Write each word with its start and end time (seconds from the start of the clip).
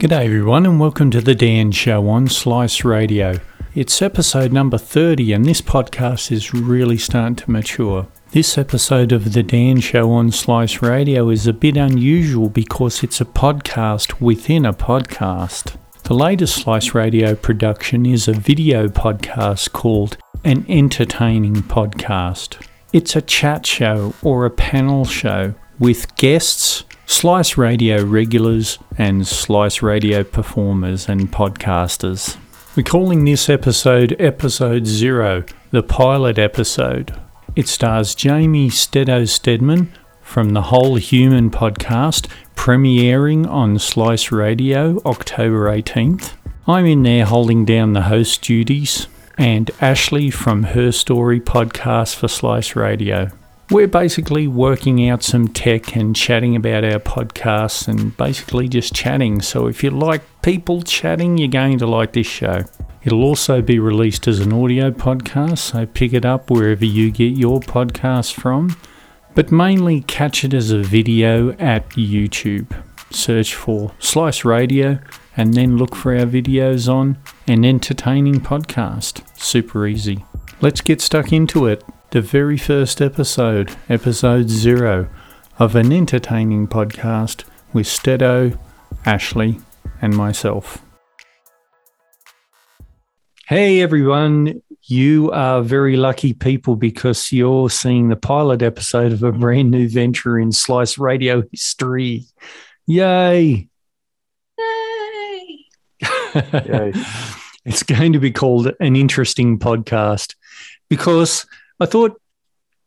G'day, 0.00 0.24
everyone, 0.24 0.64
and 0.64 0.80
welcome 0.80 1.10
to 1.10 1.20
the 1.20 1.34
Dan 1.34 1.72
Show 1.72 2.08
on 2.08 2.26
Slice 2.26 2.86
Radio. 2.86 3.38
It's 3.74 4.00
episode 4.00 4.50
number 4.50 4.78
30, 4.78 5.34
and 5.34 5.44
this 5.44 5.60
podcast 5.60 6.32
is 6.32 6.54
really 6.54 6.96
starting 6.96 7.36
to 7.36 7.50
mature. 7.50 8.08
This 8.30 8.56
episode 8.56 9.12
of 9.12 9.34
the 9.34 9.42
Dan 9.42 9.78
Show 9.80 10.10
on 10.10 10.32
Slice 10.32 10.80
Radio 10.80 11.28
is 11.28 11.46
a 11.46 11.52
bit 11.52 11.76
unusual 11.76 12.48
because 12.48 13.02
it's 13.02 13.20
a 13.20 13.26
podcast 13.26 14.22
within 14.22 14.64
a 14.64 14.72
podcast. 14.72 15.76
The 16.04 16.14
latest 16.14 16.54
Slice 16.54 16.94
Radio 16.94 17.34
production 17.34 18.06
is 18.06 18.26
a 18.26 18.32
video 18.32 18.88
podcast 18.88 19.72
called 19.72 20.16
An 20.44 20.64
Entertaining 20.66 21.56
Podcast. 21.56 22.66
It's 22.94 23.16
a 23.16 23.20
chat 23.20 23.66
show 23.66 24.14
or 24.22 24.46
a 24.46 24.50
panel 24.50 25.04
show 25.04 25.52
with 25.78 26.16
guests 26.16 26.84
Slice 27.10 27.56
Radio 27.58 28.04
regulars 28.04 28.78
and 28.96 29.26
Slice 29.26 29.82
Radio 29.82 30.22
performers 30.22 31.08
and 31.08 31.30
podcasters. 31.30 32.36
We're 32.76 32.84
calling 32.84 33.24
this 33.24 33.50
episode 33.50 34.14
Episode 34.20 34.86
Zero, 34.86 35.42
the 35.72 35.82
pilot 35.82 36.38
episode. 36.38 37.20
It 37.56 37.66
stars 37.66 38.14
Jamie 38.14 38.70
Stedo 38.70 39.24
Stedman 39.28 39.92
from 40.22 40.50
the 40.50 40.62
Whole 40.62 40.94
Human 40.94 41.50
podcast, 41.50 42.28
premiering 42.54 43.46
on 43.46 43.80
Slice 43.80 44.30
Radio 44.30 45.02
October 45.04 45.64
18th. 45.64 46.34
I'm 46.68 46.86
in 46.86 47.02
there 47.02 47.26
holding 47.26 47.64
down 47.64 47.92
the 47.92 48.02
host 48.02 48.40
duties, 48.40 49.08
and 49.36 49.66
Ashlea 49.80 50.32
from 50.32 50.64
HERstory 50.64 51.40
podcast 51.40 52.14
for 52.14 52.28
Slice 52.28 52.76
Radio 52.76 53.32
we're 53.70 53.86
basically 53.86 54.48
working 54.48 55.08
out 55.08 55.22
some 55.22 55.46
tech 55.46 55.94
and 55.94 56.16
chatting 56.16 56.56
about 56.56 56.82
our 56.82 56.98
podcasts 56.98 57.86
and 57.86 58.16
basically 58.16 58.68
just 58.68 58.92
chatting. 58.92 59.40
So 59.40 59.68
if 59.68 59.84
you 59.84 59.90
like 59.90 60.22
people 60.42 60.82
chatting, 60.82 61.38
you're 61.38 61.48
going 61.48 61.78
to 61.78 61.86
like 61.86 62.12
this 62.12 62.26
show. 62.26 62.64
It'll 63.04 63.22
also 63.22 63.62
be 63.62 63.78
released 63.78 64.26
as 64.26 64.40
an 64.40 64.52
audio 64.52 64.90
podcast, 64.90 65.58
so 65.58 65.86
pick 65.86 66.12
it 66.12 66.24
up 66.24 66.50
wherever 66.50 66.84
you 66.84 67.12
get 67.12 67.36
your 67.36 67.60
podcasts 67.60 68.34
from. 68.34 68.76
But 69.34 69.52
mainly 69.52 70.00
catch 70.00 70.42
it 70.44 70.52
as 70.52 70.72
a 70.72 70.82
video 70.82 71.52
at 71.52 71.88
YouTube. 71.90 72.76
Search 73.10 73.54
for 73.54 73.92
Slice 74.00 74.44
Radio 74.44 74.98
and 75.36 75.54
then 75.54 75.76
look 75.76 75.94
for 75.94 76.16
our 76.16 76.26
videos 76.26 76.92
on 76.92 77.18
an 77.46 77.64
entertaining 77.64 78.40
podcast. 78.40 79.22
Super 79.38 79.86
easy. 79.86 80.24
Let's 80.60 80.80
get 80.80 81.00
stuck 81.00 81.32
into 81.32 81.66
it 81.66 81.84
the 82.10 82.20
very 82.20 82.56
first 82.56 83.00
episode, 83.00 83.76
episode 83.88 84.48
zero, 84.48 85.08
of 85.60 85.76
an 85.76 85.92
entertaining 85.92 86.66
podcast 86.66 87.44
with 87.72 87.86
Stedo, 87.86 88.58
Ashlea, 89.06 89.62
and 90.02 90.16
myself. 90.16 90.84
Hey 93.46 93.80
everyone, 93.80 94.60
you 94.82 95.30
are 95.30 95.62
very 95.62 95.96
lucky 95.96 96.32
people 96.32 96.74
because 96.74 97.30
you're 97.30 97.70
seeing 97.70 98.08
the 98.08 98.16
pilot 98.16 98.62
episode 98.62 99.12
of 99.12 99.22
a 99.22 99.30
brand 99.30 99.70
new 99.70 99.88
venture 99.88 100.36
in 100.36 100.50
Slice 100.50 100.98
Radio 100.98 101.44
history. 101.52 102.24
Yay! 102.86 103.68
Yay! 104.58 105.58
Yay. 106.34 106.92
it's 107.64 107.84
going 107.84 108.12
to 108.14 108.20
be 108.20 108.32
called 108.32 108.72
an 108.80 108.96
interesting 108.96 109.60
podcast 109.60 110.34
because 110.88 111.46
I 111.80 111.86
thought, 111.86 112.20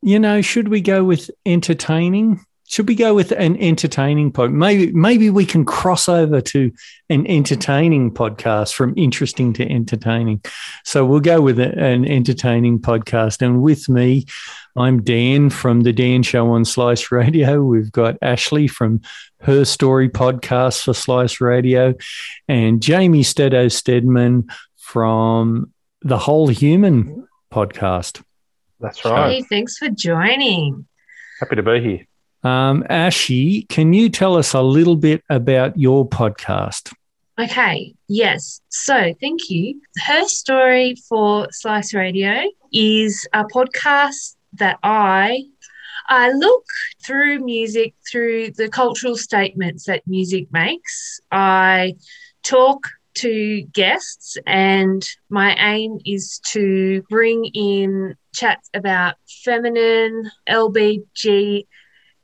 you 0.02 0.19
know, 0.19 0.41
should 0.41 0.67
we 0.67 0.81
go 0.81 1.03
with 1.03 1.31
entertaining? 1.45 2.45
Should 2.67 2.88
we 2.88 2.95
go 2.95 3.13
with 3.13 3.31
an 3.31 3.58
entertaining 3.58 4.31
pod? 4.31 4.52
Maybe 4.52 4.91
maybe 4.94 5.30
we 5.30 5.45
can 5.45 5.66
cross 5.66 6.08
over 6.08 6.41
to 6.41 6.72
an 7.09 7.27
entertaining 7.27 8.13
podcast 8.13 8.73
from 8.73 8.94
interesting 8.95 9.53
to 9.53 9.69
entertaining. 9.69 10.41
So 10.83 11.05
we'll 11.05 11.19
go 11.19 11.41
with 11.41 11.59
an 11.59 12.05
entertaining 12.05 12.80
podcast. 12.80 13.41
And 13.41 13.61
with 13.61 13.90
me, 13.90 14.25
I'm 14.75 15.03
Dan 15.03 15.50
from 15.50 15.81
the 15.81 15.94
Dan 15.94 16.23
Show 16.23 16.51
on 16.51 16.66
Slice 16.66 17.12
Radio. 17.12 17.62
We've 17.62 17.91
got 17.91 18.19
Ashlea 18.22 18.69
from 18.69 19.01
HERstory 19.44 20.09
podcast 20.09 20.84
for 20.84 20.94
Slice 20.94 21.41
Radio, 21.41 21.94
and 22.47 22.81
Jamie 22.81 23.23
Stedo 23.23 23.72
Stedman 23.72 24.47
from 24.78 25.72
the 26.01 26.18
Whole 26.18 26.47
Human 26.47 27.28
podcast. 27.51 28.23
That's 28.83 29.03
right. 29.05 29.31
Hey, 29.31 29.41
thanks 29.44 29.77
for 29.77 29.88
joining. 29.89 30.85
Happy 31.39 31.55
to 31.55 31.63
be 31.63 31.79
here. 31.81 32.07
Um, 32.44 32.83
Ashi, 32.89 33.67
can 33.69 33.94
you 33.94 34.09
tell 34.09 34.35
us 34.35 34.53
a 34.53 34.61
little 34.61 34.97
bit 34.97 35.23
about 35.29 35.79
your 35.79 36.07
podcast? 36.07 36.94
Okay, 37.39 37.95
yes. 38.09 38.59
So 38.67 39.13
thank 39.21 39.49
you. 39.49 39.81
HERstory 40.05 40.99
for 41.07 41.47
Slice 41.51 41.94
Radio 41.94 42.44
is 42.73 43.25
a 43.31 43.45
podcast 43.45 44.35
that 44.53 44.77
I 44.83 45.45
I 46.09 46.31
look 46.31 46.65
through 47.05 47.39
music, 47.39 47.95
through 48.11 48.51
the 48.51 48.67
cultural 48.67 49.15
statements 49.15 49.85
that 49.85 50.05
music 50.05 50.51
makes. 50.51 51.21
I 51.31 51.95
talk 52.44 52.89
to 53.15 53.61
guests, 53.71 54.38
and 54.45 55.07
my 55.29 55.55
aim 55.55 56.00
is 56.05 56.39
to 56.47 57.01
bring 57.09 57.45
in 57.45 58.15
chats 58.33 58.69
about 58.73 59.16
feminine, 59.44 60.29
LBG, 60.49 61.66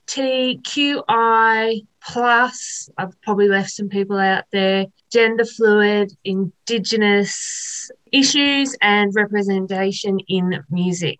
TQI 0.06 1.86
plus. 2.02 2.90
I've 2.98 3.20
probably 3.22 3.48
left 3.48 3.70
some 3.70 3.88
people 3.88 4.18
out 4.18 4.44
there. 4.52 4.86
Gender 5.12 5.44
fluid, 5.44 6.12
Indigenous 6.24 7.90
issues, 8.12 8.76
and 8.80 9.14
representation 9.14 10.18
in 10.28 10.64
music. 10.70 11.18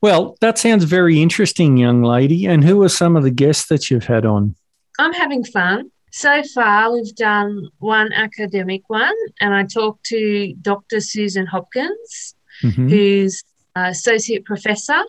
Well, 0.00 0.36
that 0.40 0.58
sounds 0.58 0.84
very 0.84 1.20
interesting, 1.20 1.76
young 1.76 2.02
lady. 2.02 2.46
And 2.46 2.62
who 2.62 2.82
are 2.82 2.88
some 2.88 3.16
of 3.16 3.24
the 3.24 3.30
guests 3.30 3.66
that 3.68 3.90
you've 3.90 4.06
had 4.06 4.24
on? 4.24 4.54
I'm 4.98 5.12
having 5.12 5.44
fun. 5.44 5.90
So 6.10 6.42
far, 6.54 6.92
we've 6.92 7.14
done 7.14 7.68
one 7.78 8.12
academic 8.12 8.82
one, 8.88 9.14
and 9.40 9.54
I 9.54 9.64
talked 9.64 10.04
to 10.06 10.54
Dr. 10.62 11.00
Susan 11.00 11.46
Hopkins, 11.46 12.34
mm-hmm. 12.62 12.88
who's 12.88 13.42
associate 13.74 14.44
professor 14.44 15.02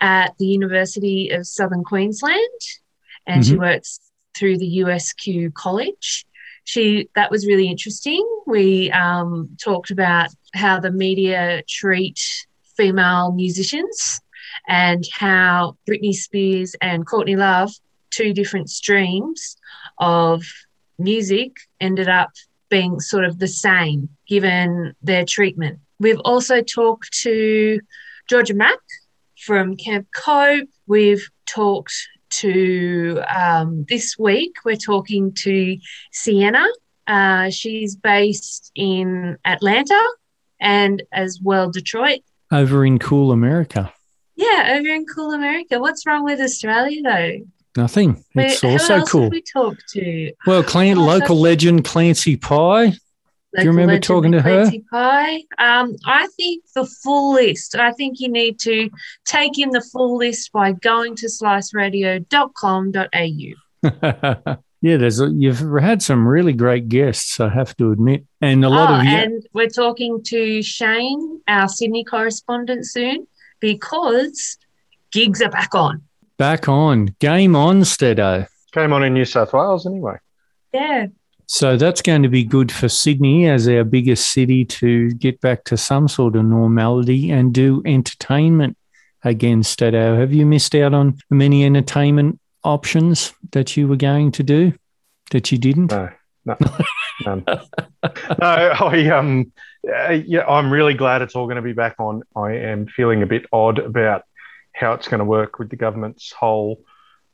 at 0.00 0.36
the 0.38 0.46
University 0.46 1.30
of 1.30 1.46
Southern 1.46 1.84
Queensland, 1.84 2.60
and 3.26 3.42
mm-hmm. 3.42 3.52
she 3.52 3.58
works 3.58 4.00
through 4.36 4.58
the 4.58 4.78
USQ 4.78 5.54
College. 5.54 6.26
She 6.64 7.08
that 7.14 7.30
was 7.30 7.46
really 7.46 7.68
interesting. 7.68 8.24
We 8.46 8.90
um, 8.90 9.56
talked 9.62 9.90
about 9.90 10.30
how 10.54 10.80
the 10.80 10.90
media 10.90 11.62
treat 11.68 12.20
female 12.76 13.32
musicians 13.32 14.20
and 14.68 15.04
how 15.12 15.76
Britney 15.88 16.12
Spears 16.12 16.74
and 16.80 17.06
Courtney 17.06 17.36
Love, 17.36 17.72
two 18.10 18.32
different 18.32 18.68
streams 18.68 19.56
of 19.98 20.44
music, 20.98 21.56
ended 21.80 22.08
up 22.08 22.30
being 22.68 23.00
sort 23.00 23.24
of 23.24 23.38
the 23.38 23.48
same 23.48 24.08
given 24.26 24.94
their 25.02 25.24
treatment. 25.24 25.78
We've 25.98 26.20
also 26.24 26.62
talked 26.62 27.12
to 27.22 27.80
Georgia 28.28 28.54
Maq 28.54 28.76
from 29.38 29.76
Camp 29.76 30.08
Cope. 30.14 30.68
We've 30.86 31.28
talked 31.46 31.94
to 32.30 33.22
um, 33.28 33.86
this 33.88 34.18
week, 34.18 34.56
we're 34.64 34.76
talking 34.76 35.32
to 35.32 35.78
Sienna. 36.12 36.66
Uh, 37.06 37.50
she's 37.50 37.94
based 37.96 38.72
in 38.74 39.38
Atlanta 39.44 40.02
and 40.60 41.02
as 41.12 41.38
well 41.42 41.70
Detroit. 41.70 42.20
Over 42.50 42.84
in 42.84 42.98
cool 42.98 43.32
America. 43.32 43.92
Yeah, 44.34 44.74
over 44.76 44.88
in 44.88 45.06
cool 45.06 45.32
America. 45.32 45.78
What's 45.78 46.04
wrong 46.04 46.24
with 46.24 46.40
Australia 46.40 47.02
though? 47.02 47.46
Nothing. 47.76 48.24
It's 48.34 48.62
Wait, 48.62 48.72
also 48.72 49.04
cool. 49.04 49.30
we 49.30 49.42
talk 49.42 49.76
to? 49.92 50.32
Well, 50.46 50.62
Clan- 50.62 50.96
local 50.96 51.36
legend 51.36 51.84
Clancy 51.84 52.36
Pye. 52.36 52.94
Do 53.56 53.64
you 53.64 53.70
remember 53.70 53.98
talking 53.98 54.32
to 54.32 54.42
her? 54.42 54.70
Pie. 54.90 55.42
Um, 55.58 55.96
I 56.04 56.26
think 56.36 56.64
the 56.74 56.84
full 56.86 57.32
list. 57.34 57.76
I 57.76 57.92
think 57.92 58.20
you 58.20 58.28
need 58.28 58.58
to 58.60 58.90
take 59.24 59.58
in 59.58 59.70
the 59.70 59.80
full 59.80 60.16
list 60.16 60.52
by 60.52 60.72
going 60.72 61.16
to 61.16 61.26
sliceradio.com.au. 61.26 63.82
yeah, 64.80 64.96
there's 64.96 65.20
a, 65.20 65.28
you've 65.30 65.60
had 65.80 66.02
some 66.02 66.28
really 66.28 66.52
great 66.52 66.88
guests. 66.88 67.40
I 67.40 67.48
have 67.48 67.76
to 67.76 67.92
admit, 67.92 68.24
and 68.40 68.64
a 68.64 68.68
lot 68.68 68.90
oh, 68.90 68.98
of 68.98 69.04
you. 69.04 69.10
And 69.10 69.46
we're 69.52 69.68
talking 69.68 70.22
to 70.24 70.62
Shane, 70.62 71.40
our 71.48 71.68
Sydney 71.68 72.04
correspondent, 72.04 72.86
soon 72.86 73.26
because 73.60 74.58
gigs 75.12 75.42
are 75.42 75.50
back 75.50 75.74
on. 75.74 76.02
Back 76.38 76.68
on, 76.68 77.14
game 77.18 77.56
on, 77.56 77.80
Stedo. 77.80 78.46
Game 78.72 78.92
on 78.92 79.02
in 79.02 79.14
New 79.14 79.24
South 79.24 79.52
Wales, 79.52 79.86
anyway. 79.86 80.18
Yeah, 80.74 81.06
so 81.46 81.76
that's 81.76 82.02
going 82.02 82.22
to 82.22 82.28
be 82.28 82.44
good 82.44 82.72
for 82.72 82.88
Sydney 82.88 83.48
as 83.48 83.68
our 83.68 83.84
biggest 83.84 84.32
city 84.32 84.64
to 84.64 85.10
get 85.12 85.40
back 85.40 85.64
to 85.64 85.76
some 85.76 86.08
sort 86.08 86.36
of 86.36 86.44
normality 86.44 87.30
and 87.30 87.52
do 87.52 87.82
entertainment 87.84 88.76
again, 89.22 89.62
Stedo. 89.62 90.18
Have 90.18 90.32
you 90.32 90.46
missed 90.46 90.74
out 90.74 90.94
on 90.94 91.18
many 91.30 91.64
entertainment 91.64 92.40
options 92.64 93.32
that 93.52 93.76
you 93.76 93.88
were 93.88 93.96
going 93.96 94.32
to 94.32 94.42
do 94.42 94.72
that 95.30 95.52
you 95.52 95.58
didn't? 95.58 95.92
No, 95.92 96.10
No, 96.46 96.56
no, 97.24 97.42
I 98.40 99.08
um, 99.08 99.52
uh, 99.88 100.10
yeah, 100.10 100.46
I'm 100.46 100.70
really 100.70 100.94
glad 100.94 101.22
it's 101.22 101.34
all 101.34 101.46
going 101.46 101.56
to 101.56 101.62
be 101.62 101.72
back 101.72 101.96
on. 101.98 102.22
I 102.36 102.52
am 102.52 102.86
feeling 102.86 103.22
a 103.22 103.26
bit 103.26 103.46
odd 103.52 103.78
about 103.78 104.24
how 104.72 104.92
it's 104.92 105.08
going 105.08 105.18
to 105.18 105.24
work 105.24 105.58
with 105.58 105.70
the 105.70 105.76
government's 105.76 106.32
whole 106.32 106.82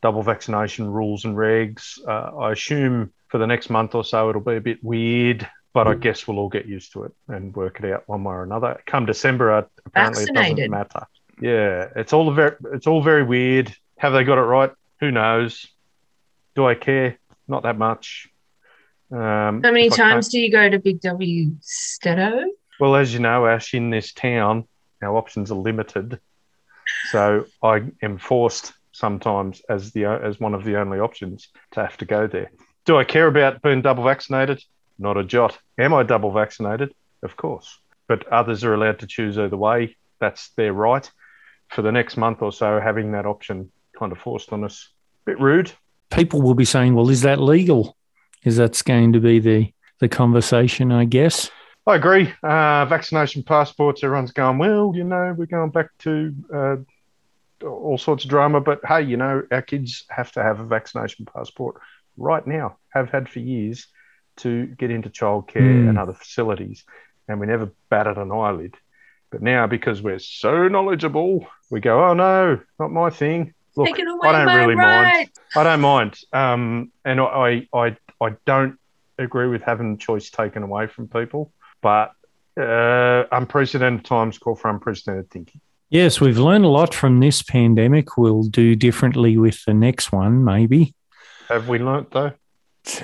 double 0.01 0.23
vaccination 0.23 0.89
rules 0.89 1.25
and 1.25 1.37
regs. 1.37 1.99
Uh, 2.07 2.37
I 2.39 2.53
assume 2.53 3.13
for 3.33 3.39
the 3.39 3.47
next 3.47 3.71
month 3.71 3.95
or 3.95 4.05
so 4.05 4.29
it'll 4.29 4.43
be 4.43 4.57
a 4.57 4.61
bit 4.61 4.85
weird, 4.85 5.49
but 5.73 5.89
I 5.89 5.95
guess 5.95 6.29
we'll 6.29 6.39
all 6.39 6.51
get 6.51 6.67
used 6.67 6.93
to 6.93 7.05
it 7.05 7.13
and 7.29 7.57
work 7.57 7.81
it 7.81 7.91
out 7.91 8.07
one 8.07 8.23
way 8.25 8.35
or 8.35 8.43
another. 8.43 8.79
Come 8.85 9.07
December, 9.07 9.51
uh, 9.51 9.63
apparently 9.87 10.27
Vaccinated. 10.27 10.59
it 10.59 10.71
doesn't 10.71 10.71
matter. 10.71 11.07
Yeah, 11.41 11.89
it's 11.97 12.13
all 12.13 12.31
very 12.31 12.57
it's 12.75 12.87
all 12.87 13.03
very 13.03 13.23
weird. 13.23 13.75
Have 13.97 14.13
they 14.13 14.25
got 14.25 14.37
it 14.37 14.43
right? 14.43 14.71
Who 15.01 15.11
knows? 15.11 15.67
Do 16.55 16.67
I 16.67 16.75
care? 16.75 17.19
Not 17.49 17.63
that 17.63 17.79
much. 17.79 18.29
Um, 19.11 19.63
How 19.63 19.73
many 19.73 19.89
times 19.89 20.29
do 20.29 20.39
you 20.39 20.53
go 20.53 20.69
to 20.69 20.79
Big 20.79 21.01
W 21.01 21.53
Stedo? 21.63 22.45
Well, 22.79 22.97
as 22.97 23.15
you 23.15 23.21
know, 23.21 23.47
Ash, 23.47 23.73
in 23.73 23.89
this 23.89 24.13
town, 24.13 24.69
our 25.03 25.17
options 25.17 25.51
are 25.51 25.59
limited. 25.59 26.21
So 27.11 27.47
I 27.63 27.85
am 28.03 28.19
forced 28.19 28.75
sometimes 28.93 29.63
as 29.71 29.93
the 29.93 30.05
as 30.05 30.39
one 30.39 30.53
of 30.53 30.65
the 30.65 30.79
only 30.79 31.01
options 31.01 31.49
to 31.71 31.81
have 31.81 31.97
to 31.97 32.05
go 32.05 32.27
there. 32.27 32.51
Do 32.85 32.99
I 32.99 33.05
care 33.05 33.29
about 33.29 33.63
being 33.63 33.83
double 33.83 34.05
vaccinated? 34.05 34.63
Not 34.99 35.17
a 35.17 35.25
jot. 35.25 35.59
Am 35.79 35.95
I 35.95 36.03
double 36.03 36.33
vaccinated? 36.33 36.93
Of 37.23 37.37
course. 37.37 37.79
But 38.09 38.27
others 38.29 38.65
are 38.65 38.75
allowed 38.75 38.99
to 39.01 39.07
choose 39.07 39.39
either 39.39 39.57
way. 39.57 39.97
That's 40.21 40.51
their 40.57 40.73
right. 40.73 41.09
For 41.69 41.83
the 41.83 41.93
next 41.93 42.17
month 42.17 42.43
or 42.43 42.53
so, 42.53 42.81
having 42.81 43.13
that 43.13 43.25
option 43.25 43.71
kind 43.99 44.13
of 44.13 44.19
forced 44.19 44.53
on 44.53 44.65
us, 44.65 44.91
a 45.27 45.31
bit 45.31 45.41
rude. 45.41 45.73
People 46.11 46.43
will 46.43 46.55
be 46.55 46.65
saying, 46.65 46.95
"Well, 46.95 47.09
is 47.09 47.23
that 47.23 47.41
legal?" 47.41 47.97
Is 48.45 48.57
that's 48.57 48.83
going 48.83 49.13
to 49.15 49.21
be 49.21 49.39
the 49.39 49.73
the 50.01 50.09
conversation? 50.09 50.93
I 50.93 51.05
guess. 51.05 51.51
I 51.87 51.97
agree. 51.97 52.33
Uh, 52.43 52.85
vaccination 52.87 53.43
passports. 53.43 54.05
Everyone's 54.05 54.33
going. 54.33 54.59
Well, 54.59 54.93
you 54.95 55.05
know, 55.05 55.35
we're 55.37 55.47
going 55.47 55.71
back 55.71 55.89
to 56.01 56.35
uh, 56.53 56.77
all 57.67 57.97
sorts 57.97 58.25
of 58.25 58.31
drama. 58.31 58.61
But 58.61 58.81
hey, 58.87 59.03
you 59.03 59.17
know, 59.17 59.45
our 59.51 59.63
kids 59.63 60.05
have 60.11 60.31
to 60.33 60.43
have 60.43 60.61
a 60.61 60.65
vaccination 60.65 61.25
passport 61.25 61.81
right 62.17 62.47
now. 62.47 62.77
Have 62.91 63.11
had 63.11 63.29
for 63.29 63.39
years 63.39 63.87
to 64.39 64.67
get 64.67 64.91
into 64.91 65.09
childcare 65.09 65.61
mm. 65.61 65.89
and 65.89 65.99
other 65.99 66.13
facilities, 66.13 66.85
and 67.29 67.41
we 67.41 67.47
never 67.47 67.73
batted 67.89 68.19
an 68.19 68.31
eyelid. 68.31 68.77
But 69.31 69.43
now, 69.43 69.67
because 69.67 70.03
we're 70.03 70.19
so 70.19 70.69
knowledgeable, 70.69 71.47
we 71.71 71.81
go, 71.81 72.05
"Oh 72.05 72.15
no, 72.15 72.61
not 72.79 72.93
my 72.93 73.11
thing." 73.11 73.55
Look, 73.75 73.89
I 73.89 74.03
don't 74.33 74.55
really 74.55 74.75
right. 74.75 75.15
mind. 75.15 75.31
I 75.57 75.65
don't 75.65 75.81
mind. 75.81 76.19
Um, 76.33 76.93
and 77.07 77.21
I, 77.21 77.67
I, 77.73 77.97
I 78.21 78.37
don't 78.45 78.79
agree 79.19 79.49
with 79.49 79.63
having 79.63 79.97
choice 79.97 80.31
taken 80.31 80.63
away 80.63 80.89
from 80.89 81.09
people, 81.09 81.53
but 81.81 82.13
uh, 82.61 83.25
unprecedented 83.33 84.05
times 84.05 84.37
call 84.39 84.57
for 84.57 84.71
unprecedented 84.71 85.31
thinking. 85.31 85.61
Yes, 85.89 86.21
we've 86.21 86.39
learned 86.39 86.65
a 86.65 86.69
lot 86.69 86.95
from 86.95 87.21
this 87.21 87.43
pandemic. 87.43 88.17
We'll 88.17 88.45
do 88.45 88.75
differently 88.75 89.37
with 89.37 89.65
the 89.67 89.75
next 89.75 90.13
one, 90.13 90.45
maybe. 90.45 90.95
Have 91.53 91.69
we 91.69 91.79
learnt 91.79 92.11
though? 92.11 92.33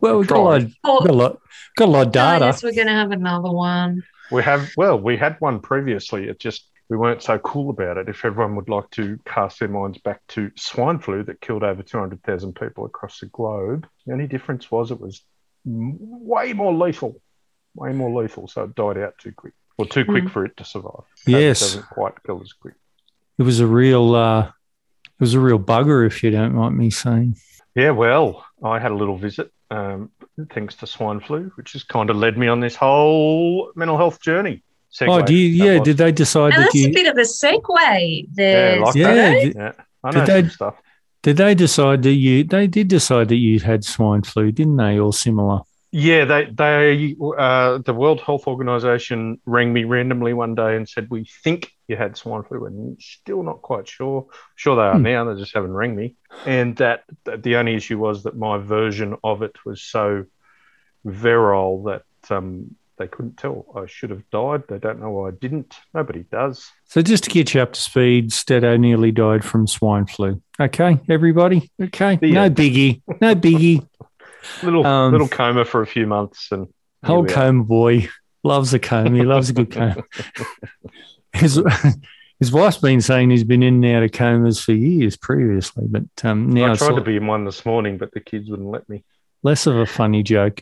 well, 0.00 0.18
we've 0.18 0.28
got 0.28 0.38
a, 0.38 0.42
lot, 0.42 0.62
got 0.84 1.10
a 1.10 1.12
lot, 1.12 1.40
got 1.76 1.88
a 1.88 1.90
lot 1.90 2.06
of 2.06 2.12
data. 2.12 2.44
Yes, 2.46 2.62
we're 2.62 2.72
going 2.72 2.86
to 2.86 2.92
have 2.92 3.10
another 3.10 3.50
one. 3.50 4.02
We 4.30 4.42
have. 4.44 4.70
Well, 4.76 4.98
we 4.98 5.16
had 5.16 5.36
one 5.40 5.60
previously. 5.60 6.28
It 6.28 6.38
just 6.38 6.68
we 6.88 6.96
weren't 6.96 7.22
so 7.22 7.38
cool 7.38 7.70
about 7.70 7.96
it. 7.96 8.08
If 8.08 8.24
everyone 8.24 8.54
would 8.56 8.68
like 8.68 8.88
to 8.90 9.18
cast 9.24 9.58
their 9.58 9.68
minds 9.68 9.98
back 9.98 10.20
to 10.28 10.50
swine 10.56 10.98
flu 10.98 11.22
that 11.24 11.40
killed 11.40 11.64
over 11.64 11.82
200,000 11.82 12.54
people 12.54 12.84
across 12.84 13.18
the 13.18 13.26
globe, 13.26 13.88
the 14.06 14.12
only 14.12 14.26
difference 14.26 14.70
was 14.70 14.90
it 14.90 15.00
was 15.00 15.22
way 15.64 16.52
more 16.52 16.72
lethal, 16.72 17.20
way 17.74 17.92
more 17.92 18.22
lethal. 18.22 18.46
So 18.46 18.64
it 18.64 18.74
died 18.74 18.98
out 18.98 19.18
too 19.18 19.32
quick, 19.32 19.54
or 19.78 19.86
too 19.86 20.04
quick 20.04 20.24
mm. 20.24 20.30
for 20.30 20.44
it 20.44 20.56
to 20.58 20.64
survive. 20.64 21.04
Yes, 21.26 21.62
it 21.62 21.64
doesn't 21.64 21.90
quite 21.90 22.22
kill 22.24 22.40
as 22.40 22.52
quick. 22.52 22.74
It 23.38 23.42
was 23.42 23.60
a 23.60 23.66
real, 23.66 24.14
uh, 24.14 24.48
it 24.48 24.52
was 25.22 25.34
a 25.34 25.40
real 25.40 25.58
bugger, 25.58 26.04
if 26.04 26.24
you 26.24 26.32
don't 26.32 26.52
mind 26.52 26.76
me 26.76 26.90
saying. 26.90 27.36
Yeah, 27.76 27.90
well, 27.90 28.44
I 28.62 28.80
had 28.80 28.90
a 28.90 28.94
little 28.94 29.16
visit 29.16 29.52
um, 29.70 30.10
thanks 30.50 30.74
to 30.76 30.86
swine 30.88 31.20
flu, 31.20 31.52
which 31.54 31.74
has 31.74 31.84
kind 31.84 32.10
of 32.10 32.16
led 32.16 32.36
me 32.36 32.48
on 32.48 32.58
this 32.58 32.74
whole 32.74 33.70
mental 33.76 33.96
health 33.96 34.20
journey 34.20 34.64
segue. 34.92 35.22
Oh, 35.22 35.24
do 35.24 35.32
you, 35.32 35.64
yeah? 35.64 35.78
Did 35.78 35.96
they 35.96 36.10
decide 36.10 36.54
that 36.54 36.58
that's 36.58 36.74
you, 36.74 36.88
a 36.88 36.92
bit 36.92 37.06
of 37.06 37.16
a 37.16 37.20
segue 37.20 38.26
there? 38.34 38.76
Yeah, 38.78 38.82
like 38.82 38.94
yeah, 38.96 39.30
did, 39.30 39.54
yeah. 39.54 39.72
I 40.02 40.10
know 40.10 40.26
did 40.26 40.44
they, 40.44 40.48
stuff. 40.48 40.82
Did 41.22 41.36
they 41.36 41.54
decide 41.54 42.02
that 42.02 42.14
you? 42.14 42.42
They 42.42 42.66
did 42.66 42.88
decide 42.88 43.28
that 43.28 43.36
you 43.36 43.60
had 43.60 43.84
swine 43.84 44.22
flu, 44.22 44.50
didn't 44.50 44.76
they? 44.76 44.98
Or 44.98 45.12
similar? 45.12 45.60
Yeah, 45.94 46.24
they 46.24 46.46
they 46.46 47.14
uh, 47.36 47.78
the 47.78 47.92
World 47.92 48.22
Health 48.22 48.46
Organization 48.46 49.38
rang 49.44 49.74
me 49.74 49.84
randomly 49.84 50.32
one 50.32 50.54
day 50.54 50.74
and 50.74 50.88
said 50.88 51.08
we 51.10 51.26
think 51.44 51.70
you 51.86 51.96
had 51.96 52.16
swine 52.16 52.44
flu, 52.44 52.64
and 52.64 53.00
still 53.00 53.42
not 53.42 53.60
quite 53.60 53.86
sure. 53.86 54.26
Sure 54.56 54.74
they 54.74 54.82
are 54.82 54.96
hmm. 54.96 55.02
now. 55.02 55.24
They 55.24 55.38
just 55.38 55.54
haven't 55.54 55.74
rang 55.74 55.94
me, 55.94 56.16
and 56.46 56.74
that, 56.76 57.04
that 57.24 57.42
the 57.42 57.56
only 57.56 57.74
issue 57.74 57.98
was 57.98 58.22
that 58.22 58.34
my 58.34 58.56
version 58.56 59.16
of 59.22 59.42
it 59.42 59.54
was 59.66 59.82
so 59.82 60.24
virile 61.04 61.82
that 61.82 62.04
um, 62.30 62.74
they 62.96 63.08
couldn't 63.08 63.36
tell. 63.36 63.66
I 63.74 63.86
should 63.86 64.10
have 64.10 64.28
died. 64.30 64.62
They 64.68 64.78
don't 64.78 65.00
know 65.00 65.10
why 65.10 65.28
I 65.28 65.32
didn't. 65.32 65.74
Nobody 65.92 66.24
does. 66.30 66.70
So 66.84 67.02
just 67.02 67.24
to 67.24 67.30
get 67.30 67.52
you 67.52 67.60
up 67.60 67.72
to 67.72 67.80
speed, 67.80 68.30
Stedo 68.30 68.78
nearly 68.78 69.10
died 69.10 69.44
from 69.44 69.66
swine 69.66 70.06
flu. 70.06 70.40
Okay, 70.60 70.98
everybody. 71.08 71.70
Okay, 71.80 72.18
no 72.22 72.48
biggie. 72.48 73.02
No 73.20 73.34
biggie. 73.34 73.86
little 74.62 74.86
um, 74.86 75.12
little 75.12 75.28
coma 75.28 75.64
for 75.64 75.82
a 75.82 75.86
few 75.86 76.06
months 76.06 76.50
and 76.52 76.68
whole 77.04 77.26
coma 77.26 77.64
boy 77.64 78.08
loves 78.44 78.74
a 78.74 78.78
coma. 78.78 79.16
He 79.16 79.22
loves 79.22 79.50
a 79.50 79.52
good 79.52 79.70
coma. 79.70 80.02
his, 81.32 81.60
his 82.38 82.52
wife's 82.52 82.78
been 82.78 83.00
saying 83.00 83.30
he's 83.30 83.44
been 83.44 83.62
in 83.62 83.84
and 83.84 83.96
out 83.96 84.02
of 84.02 84.12
comas 84.12 84.60
for 84.60 84.72
years 84.72 85.16
previously, 85.16 85.86
but 85.88 86.04
um, 86.24 86.50
now 86.50 86.72
I 86.72 86.74
tried 86.74 86.96
to 86.96 87.00
be 87.00 87.16
in 87.16 87.26
one 87.26 87.44
this 87.44 87.64
morning, 87.64 87.98
but 87.98 88.12
the 88.12 88.20
kids 88.20 88.50
wouldn't 88.50 88.68
let 88.68 88.88
me 88.88 89.04
less 89.42 89.66
of 89.66 89.76
a 89.76 89.86
funny 89.86 90.22
joke. 90.22 90.60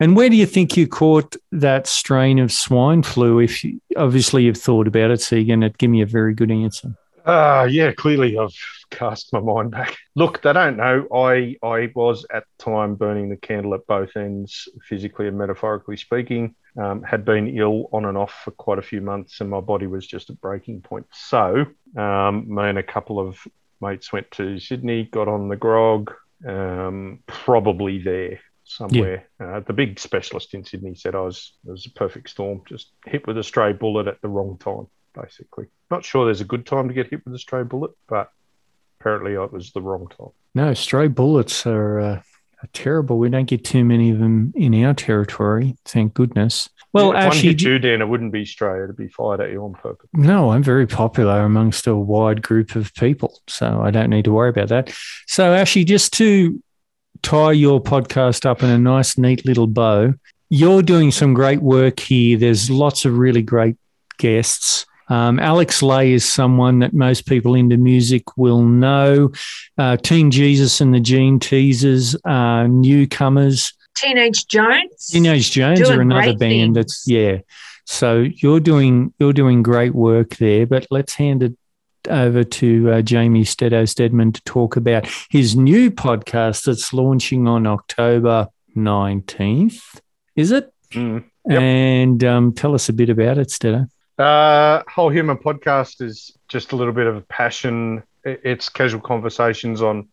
And 0.00 0.16
where 0.16 0.28
do 0.28 0.36
you 0.36 0.46
think 0.46 0.76
you 0.76 0.86
caught 0.86 1.36
that 1.52 1.86
strain 1.86 2.38
of 2.38 2.52
swine 2.52 3.02
flu? 3.02 3.38
If 3.38 3.64
you, 3.64 3.80
obviously 3.96 4.44
you've 4.44 4.56
thought 4.56 4.86
about 4.86 5.10
it, 5.10 5.20
so 5.20 5.36
you're 5.36 5.56
going 5.56 5.60
to 5.60 5.76
give 5.78 5.90
me 5.90 6.02
a 6.02 6.06
very 6.06 6.34
good 6.34 6.50
answer. 6.50 6.94
Uh, 7.26 7.66
yeah, 7.68 7.90
clearly 7.92 8.38
I've 8.38 8.54
cast 8.90 9.32
my 9.32 9.40
mind 9.40 9.72
back. 9.72 9.96
Look, 10.14 10.42
they 10.42 10.52
don't 10.52 10.76
know. 10.76 11.08
I 11.12 11.56
I 11.60 11.90
was 11.94 12.24
at 12.32 12.44
the 12.44 12.64
time 12.64 12.94
burning 12.94 13.28
the 13.28 13.36
candle 13.36 13.74
at 13.74 13.86
both 13.88 14.16
ends, 14.16 14.68
physically 14.88 15.26
and 15.26 15.36
metaphorically 15.36 15.96
speaking. 15.96 16.54
Um, 16.80 17.02
had 17.02 17.24
been 17.24 17.48
ill 17.56 17.88
on 17.92 18.04
and 18.04 18.16
off 18.16 18.42
for 18.44 18.52
quite 18.52 18.78
a 18.78 18.82
few 18.82 19.00
months, 19.00 19.40
and 19.40 19.50
my 19.50 19.60
body 19.60 19.88
was 19.88 20.06
just 20.06 20.30
at 20.30 20.40
breaking 20.40 20.82
point. 20.82 21.06
So, 21.10 21.66
um, 21.96 22.54
me 22.54 22.68
and 22.68 22.78
a 22.78 22.82
couple 22.82 23.18
of 23.18 23.38
mates 23.80 24.12
went 24.12 24.30
to 24.32 24.60
Sydney, 24.60 25.04
got 25.04 25.26
on 25.26 25.48
the 25.48 25.56
grog, 25.56 26.12
um, 26.46 27.20
probably 27.26 27.98
there 27.98 28.40
somewhere. 28.64 29.26
Yeah. 29.40 29.56
Uh, 29.56 29.60
the 29.60 29.72
big 29.72 29.98
specialist 29.98 30.54
in 30.54 30.64
Sydney 30.64 30.94
said 30.94 31.14
I 31.14 31.20
was 31.20 31.54
it 31.66 31.70
was 31.70 31.86
a 31.86 31.98
perfect 31.98 32.30
storm, 32.30 32.62
just 32.68 32.92
hit 33.04 33.26
with 33.26 33.38
a 33.38 33.42
stray 33.42 33.72
bullet 33.72 34.06
at 34.06 34.20
the 34.22 34.28
wrong 34.28 34.58
time, 34.58 34.86
basically. 35.20 35.66
Not 35.90 36.04
sure 36.04 36.24
there's 36.24 36.40
a 36.40 36.44
good 36.44 36.66
time 36.66 36.88
to 36.88 36.94
get 36.94 37.08
hit 37.08 37.24
with 37.24 37.34
a 37.34 37.38
stray 37.38 37.62
bullet, 37.62 37.92
but 38.08 38.30
apparently 39.00 39.34
it 39.34 39.52
was 39.52 39.72
the 39.72 39.82
wrong 39.82 40.08
time. 40.08 40.30
No, 40.54 40.74
stray 40.74 41.08
bullets 41.08 41.66
are, 41.66 42.00
uh, 42.00 42.22
are 42.62 42.68
terrible. 42.72 43.18
We 43.18 43.28
don't 43.28 43.46
get 43.46 43.64
too 43.64 43.84
many 43.84 44.10
of 44.10 44.18
them 44.18 44.52
in 44.56 44.84
our 44.84 44.94
territory, 44.94 45.76
thank 45.84 46.14
goodness. 46.14 46.68
Well, 46.92 47.12
yeah, 47.12 47.26
actually, 47.26 47.48
one 47.48 47.58
hit 47.58 47.62
you, 47.62 47.78
Dan, 47.78 48.00
it 48.00 48.08
wouldn't 48.08 48.32
be 48.32 48.46
stray; 48.46 48.82
it'd 48.82 48.96
be 48.96 49.08
fired 49.08 49.40
at 49.42 49.50
you 49.50 49.62
on 49.62 49.74
purpose. 49.74 50.08
No, 50.14 50.52
I'm 50.52 50.62
very 50.62 50.86
popular 50.86 51.40
amongst 51.40 51.86
a 51.86 51.94
wide 51.94 52.40
group 52.40 52.74
of 52.74 52.94
people, 52.94 53.38
so 53.48 53.82
I 53.82 53.90
don't 53.90 54.08
need 54.08 54.24
to 54.24 54.32
worry 54.32 54.48
about 54.48 54.68
that. 54.68 54.96
So, 55.26 55.52
actually, 55.52 55.84
just 55.84 56.14
to 56.14 56.62
tie 57.22 57.52
your 57.52 57.82
podcast 57.82 58.46
up 58.46 58.62
in 58.62 58.70
a 58.70 58.78
nice, 58.78 59.18
neat 59.18 59.44
little 59.44 59.66
bow, 59.66 60.14
you're 60.48 60.82
doing 60.82 61.10
some 61.10 61.34
great 61.34 61.60
work 61.60 62.00
here. 62.00 62.38
There's 62.38 62.70
lots 62.70 63.04
of 63.04 63.18
really 63.18 63.42
great 63.42 63.76
guests. 64.18 64.86
Um, 65.08 65.38
Alex 65.38 65.80
Lahey 65.82 66.12
is 66.12 66.24
someone 66.24 66.80
that 66.80 66.92
most 66.92 67.26
people 67.26 67.54
into 67.54 67.76
music 67.76 68.36
will 68.36 68.62
know. 68.62 69.32
Uh, 69.78 69.96
Teen 69.96 70.30
Jesus 70.30 70.80
and 70.80 70.92
the 70.94 71.00
Jean 71.00 71.38
Teasers 71.38 72.16
are 72.24 72.66
newcomers. 72.68 73.72
Teenage 73.96 74.46
Joans. 74.46 75.06
Teenage 75.10 75.50
Joans 75.50 75.88
are 75.88 76.00
another 76.00 76.36
band 76.36 76.38
things. 76.38 76.74
that's 76.74 77.04
yeah. 77.06 77.38
So 77.86 78.26
you're 78.36 78.60
doing 78.60 79.14
you're 79.18 79.32
doing 79.32 79.62
great 79.62 79.94
work 79.94 80.36
there, 80.36 80.66
but 80.66 80.86
let's 80.90 81.14
hand 81.14 81.42
it 81.42 81.56
over 82.08 82.44
to 82.44 82.90
uh, 82.90 83.02
Jamie 83.02 83.44
Stedo 83.44 83.88
Stedman 83.88 84.32
to 84.32 84.42
talk 84.42 84.76
about 84.76 85.06
his 85.30 85.56
new 85.56 85.90
podcast 85.90 86.64
that's 86.64 86.92
launching 86.92 87.48
on 87.48 87.66
October 87.66 88.48
19th. 88.76 90.00
Is 90.34 90.50
it? 90.50 90.72
Mm, 90.92 91.24
yep. 91.48 91.60
And 91.60 92.24
um, 92.24 92.52
tell 92.52 92.74
us 92.74 92.88
a 92.88 92.92
bit 92.92 93.08
about 93.08 93.38
it, 93.38 93.48
Stedo. 93.50 93.88
Uh, 94.18 94.82
Whole 94.88 95.10
Human 95.10 95.36
Podcast 95.36 96.00
is 96.00 96.36
just 96.48 96.72
a 96.72 96.76
little 96.76 96.94
bit 96.94 97.06
of 97.06 97.16
a 97.16 97.20
passion. 97.22 98.02
It's 98.24 98.68
casual 98.70 99.00
conversations 99.00 99.82
on 99.82 100.08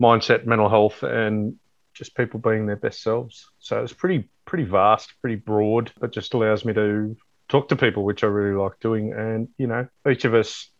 mindset, 0.00 0.46
mental 0.46 0.70
health, 0.70 1.02
and 1.02 1.56
just 1.92 2.16
people 2.16 2.40
being 2.40 2.66
their 2.66 2.76
best 2.76 3.02
selves. 3.02 3.50
So 3.58 3.82
it's 3.82 3.92
pretty 3.92 4.30
pretty 4.46 4.64
vast, 4.64 5.12
pretty 5.20 5.36
broad, 5.36 5.92
but 6.00 6.12
just 6.12 6.32
allows 6.34 6.64
me 6.64 6.72
to 6.72 7.16
talk 7.48 7.68
to 7.68 7.76
people, 7.76 8.04
which 8.04 8.24
I 8.24 8.28
really 8.28 8.56
like 8.56 8.80
doing. 8.80 9.12
And 9.12 9.48
you 9.58 9.66
know, 9.66 9.86
each 10.10 10.24
of 10.24 10.34
us, 10.34 10.70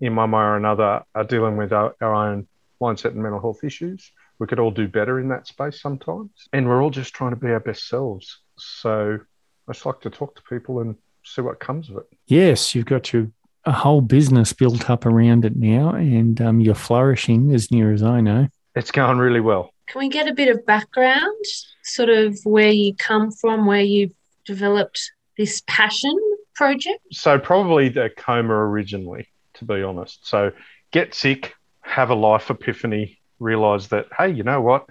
in 0.00 0.14
one 0.14 0.32
way 0.32 0.42
or 0.42 0.56
another, 0.56 1.04
are 1.14 1.24
dealing 1.24 1.56
with 1.56 1.72
our, 1.72 1.94
our 2.02 2.14
own 2.14 2.46
mindset 2.80 3.12
and 3.12 3.22
mental 3.22 3.40
health 3.40 3.64
issues. 3.64 4.12
We 4.38 4.46
could 4.46 4.58
all 4.58 4.70
do 4.70 4.86
better 4.86 5.18
in 5.18 5.28
that 5.28 5.46
space 5.46 5.80
sometimes, 5.80 6.30
and 6.52 6.68
we're 6.68 6.82
all 6.82 6.90
just 6.90 7.14
trying 7.14 7.30
to 7.30 7.36
be 7.36 7.48
our 7.48 7.60
best 7.60 7.88
selves. 7.88 8.40
So 8.58 9.18
I 9.66 9.72
just 9.72 9.86
like 9.86 10.00
to 10.02 10.10
talk 10.10 10.34
to 10.34 10.42
people 10.42 10.80
and 10.80 10.96
see 11.24 11.42
what 11.42 11.60
comes 11.60 11.90
of 11.90 11.96
it. 11.98 12.06
Yes, 12.26 12.74
you've 12.74 12.86
got 12.86 13.12
your 13.12 13.30
a 13.64 13.72
whole 13.72 14.00
business 14.00 14.52
built 14.52 14.90
up 14.90 15.06
around 15.06 15.44
it 15.44 15.56
now, 15.56 15.90
and 15.90 16.40
um, 16.40 16.60
you're 16.60 16.74
flourishing 16.74 17.54
as 17.54 17.70
near 17.70 17.92
as 17.92 18.02
I 18.02 18.20
know. 18.20 18.48
It's 18.74 18.90
going 18.90 19.18
really 19.18 19.40
well. 19.40 19.72
Can 19.86 20.00
we 20.00 20.08
get 20.08 20.26
a 20.26 20.34
bit 20.34 20.48
of 20.48 20.64
background, 20.66 21.44
sort 21.84 22.08
of 22.08 22.38
where 22.44 22.70
you 22.70 22.94
come 22.94 23.30
from, 23.30 23.66
where 23.66 23.82
you've 23.82 24.12
developed 24.44 25.00
this 25.36 25.62
passion 25.66 26.18
project? 26.54 27.00
So, 27.12 27.38
probably 27.38 27.88
the 27.88 28.10
coma 28.16 28.54
originally, 28.54 29.28
to 29.54 29.64
be 29.64 29.82
honest. 29.82 30.26
So, 30.26 30.52
get 30.90 31.14
sick, 31.14 31.54
have 31.82 32.10
a 32.10 32.14
life 32.14 32.50
epiphany, 32.50 33.18
realize 33.38 33.88
that, 33.88 34.06
hey, 34.16 34.30
you 34.30 34.42
know 34.42 34.60
what? 34.60 34.86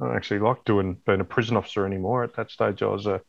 I 0.00 0.06
don't 0.06 0.16
actually 0.16 0.40
like 0.40 0.64
doing 0.64 0.96
being 1.06 1.20
a 1.20 1.24
prison 1.24 1.56
officer 1.56 1.86
anymore. 1.86 2.24
At 2.24 2.34
that 2.36 2.50
stage, 2.50 2.82
I 2.82 2.86
was 2.86 3.06
a, 3.06 3.20